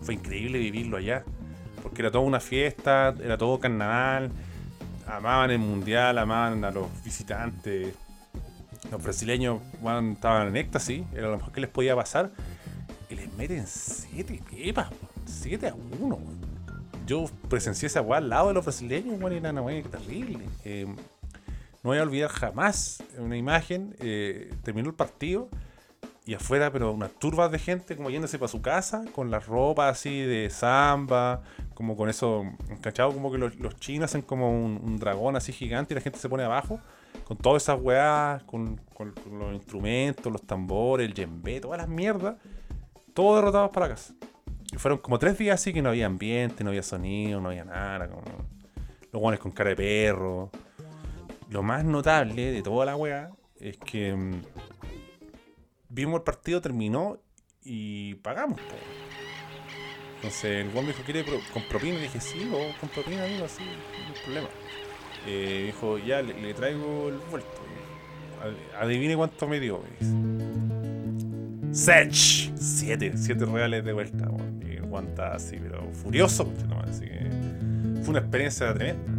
[0.00, 1.24] fue increíble vivirlo allá.
[1.82, 4.30] Porque era toda una fiesta, era todo carnaval.
[5.06, 7.94] Amaban el mundial, amaban a los visitantes.
[8.90, 12.30] Los brasileños weón, estaban en éxtasis, era lo mejor que les podía pasar.
[13.10, 14.88] Y les meten 7 pepas,
[15.26, 16.16] 7 a 1.
[16.16, 16.37] weón.
[17.08, 20.44] Yo presencié esa weá al lado de los brasileños, weón, y era una weá terrible.
[20.64, 23.96] Eh, no voy a olvidar jamás una imagen.
[23.98, 25.48] eh, terminó el partido
[26.28, 29.98] y afuera, pero unas turbas de gente como yéndose para su casa con las ropas
[29.98, 31.40] así de samba,
[31.72, 32.44] como con eso,
[32.82, 33.14] ¿cachado?
[33.14, 36.42] Como que los, chinos hacen como un, dragón así gigante y la gente se pone
[36.42, 36.80] abajo
[37.24, 42.36] con todas esas weás, con, los instrumentos, los tambores, el djembe, todas las mierdas,
[43.14, 44.12] todos derrotados para la casa.
[44.76, 48.08] Fueron como tres días así que no había ambiente, no había sonido, no había nada,
[48.08, 48.22] como
[49.12, 50.50] los guanes con cara de perro.
[51.50, 54.42] Lo más notable de toda la weá es que mm,
[55.88, 57.18] vimos el partido, terminó
[57.64, 58.60] y pagamos.
[58.60, 58.74] po.
[60.16, 61.96] Entonces el weón me dijo, ¿quiere pro- con propina?
[61.98, 64.48] Y dije, sí, o con propina, amigo, así, no hay problema.
[65.26, 67.62] Eh, dijo, ya, le, traigo el vuelto.
[68.42, 69.80] Ad- Adivine cuánto me dio.
[71.72, 74.28] Sech, siete, siete reales de vuelta.
[74.28, 74.57] weón.
[75.08, 76.52] Estaba así, pero furioso.
[76.88, 77.30] Así que
[78.02, 79.12] fue una experiencia tremenda.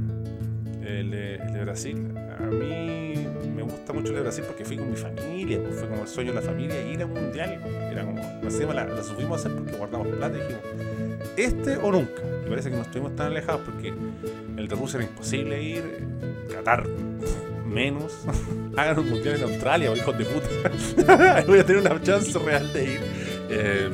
[0.82, 2.14] El de, Brasil.
[2.40, 3.14] A mí
[3.56, 6.08] me gusta mucho el de Brasil porque fui con mi familia, pues fue como el
[6.08, 7.62] sueño de la familia ir a un mundial.
[7.92, 10.64] Era como, encima la, la supimos hacer porque guardamos plata y dijimos,
[11.38, 12.24] este o nunca.
[12.46, 13.94] Y parece que no estuvimos tan alejados porque
[14.58, 15.84] el de Rusia era imposible ir,
[16.52, 16.88] Qatar
[17.70, 18.26] menos.
[18.78, 21.44] Hagan un mundial en Australia, hijos de puta.
[21.48, 23.02] Voy a tener una chance real de ir.
[23.50, 23.90] Eh,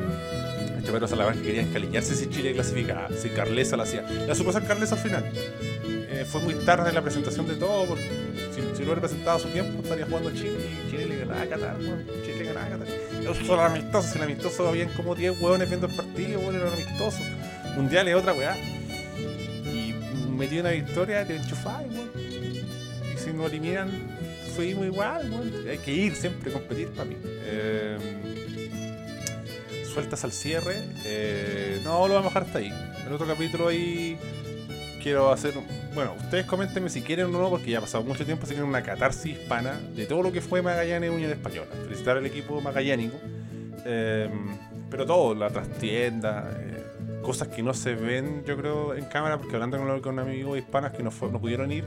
[0.86, 4.02] este Pedro Salamanca quería encaliñarse si Chile clasificaba, si Carlesa lo hacía.
[4.02, 5.24] La supo hacer Carlesa al final.
[5.34, 8.08] Eh, fue muy tarde la presentación de todo, porque
[8.54, 10.54] si, lo hubiera presentado a su tiempo, estaría jugando Chile
[10.86, 12.06] y Chile le ganaba a Qatar, weón.
[12.24, 12.88] Chile le ganaba a Qatar.
[13.20, 17.18] Eso solo amistoso, el amistoso habían como 10 hueones viendo el partido, weón, era amistoso.
[17.74, 18.56] Mundial es otra weá.
[19.64, 19.92] Y
[20.30, 22.10] metí una victoria, te enchufáis, weón.
[22.16, 23.90] Y si nos eliminan,
[24.54, 25.68] fuimos igual, weón.
[25.68, 27.16] Hay que ir siempre, competir, papi.
[27.24, 27.98] Eh,
[29.96, 30.76] sueltas al cierre.
[31.04, 32.72] eh, no, lo vamos a dejar hasta ahí.
[33.06, 34.18] En otro capítulo ahí
[35.02, 35.54] quiero hacer.
[35.94, 38.68] Bueno, ustedes coméntenme si quieren o no, porque ya ha pasado mucho tiempo, si quieren
[38.68, 41.68] una catarsis hispana de todo lo que fue Magallanes Unión Española.
[41.84, 43.16] Felicitar al equipo magallánico.
[43.86, 44.28] eh,
[44.90, 49.54] pero todo, la trastienda, eh, cosas que no se ven, yo creo, en cámara, porque
[49.54, 51.84] hablando con, con amigos hispanas que no, fue- no pudieron ir,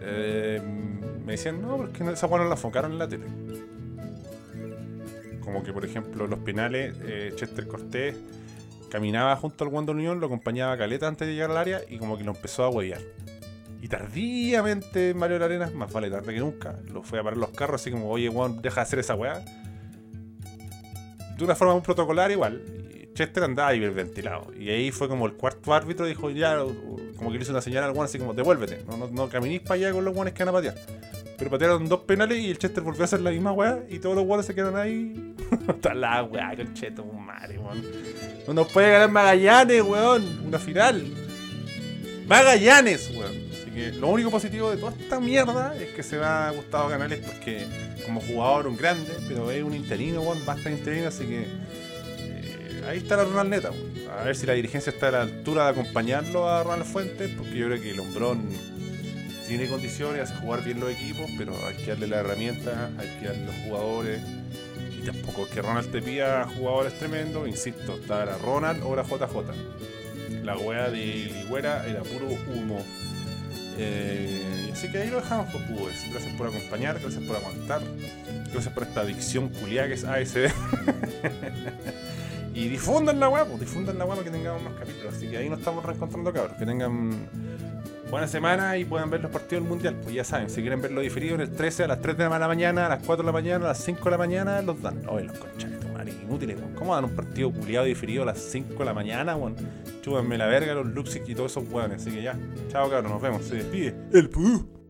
[0.00, 0.60] eh,
[1.24, 3.26] me decían, no, porque esa hueá no la enfocaron en la tele.
[5.44, 8.16] Como que, por ejemplo, los penales, eh, Chester Cortés
[8.90, 11.98] caminaba junto al Wando Unión, lo acompañaba a Caleta antes de llegar al área y
[11.98, 13.00] como que lo empezó a huellar.
[13.82, 17.82] Y tardíamente Mario Arenas, más vale tarde que nunca, lo fue a parar los carros
[17.82, 19.44] así como, oye, Juan, deja de hacer esa weá.
[21.36, 22.62] De una forma muy protocolar igual.
[23.14, 24.52] Chester andaba hiperventilado.
[24.58, 26.56] Y ahí fue como el cuarto árbitro dijo, ya,
[27.16, 29.60] como que le hizo una señal al Juan así como, devuélvete, no, no, no caminís
[29.60, 30.74] para allá con los guanes que van a patear.
[31.36, 34.14] Pero patearon dos penales y el Chester volvió a hacer la misma weá y todos
[34.14, 35.33] los guanes se quedaron ahí.
[35.68, 37.82] Está la weá, con cheto, madre, weón.
[38.46, 40.46] No nos puede ganar Magallanes, weón.
[40.46, 41.04] Una final.
[42.26, 43.32] Magallanes, weón.
[43.52, 46.88] Así que lo único positivo de toda esta mierda es que se me ha gustado
[46.88, 47.66] Canales porque
[48.04, 51.46] como jugador un grande, pero es un interino, weón, basta interino, así que
[52.18, 53.94] eh, ahí está la Ronald Neta, weón.
[54.18, 57.56] A ver si la dirigencia está a la altura de acompañarlo a Ronald Fuentes, porque
[57.56, 58.48] yo creo que el hombrón
[59.46, 63.26] tiene condiciones, hace jugar bien los equipos, pero hay que darle la herramienta, hay que
[63.26, 64.20] darle los jugadores.
[65.04, 70.42] Tampoco es que Ronald te pida jugadores tremendos, insisto, estaba era Ronald o era JJ.
[70.42, 72.84] La wea de Ligüera era puro humo.
[73.76, 76.10] Eh, así que ahí lo dejamos, pues, pues.
[76.10, 77.82] Gracias por acompañar, gracias por aguantar,
[78.52, 80.46] gracias por esta adicción culiada que es ASD.
[82.54, 85.14] y difundan la wea, pues, difundan la wea para que tengamos más capítulos.
[85.14, 86.56] Así que ahí nos estamos reencontrando, cabros.
[86.56, 87.28] Que tengan
[88.14, 89.96] buena semana y puedan ver los partidos del mundial.
[90.00, 92.46] Pues ya saben, si quieren verlo diferido en el 13 a las 3 de la
[92.46, 95.02] mañana, a las 4 de la mañana, a las 5 de la mañana, los dan.
[95.08, 95.70] Oye, los conchas
[96.22, 96.74] inútiles, weón.
[96.74, 99.56] ¿Cómo dan un partido culiado diferido a las 5 de la mañana, weón?
[100.02, 102.02] Chúbanme la verga los Luxic y todos esos weones.
[102.02, 102.38] Así que ya,
[102.68, 103.44] chao cabros, nos vemos.
[103.44, 104.83] Se despide el Pudú.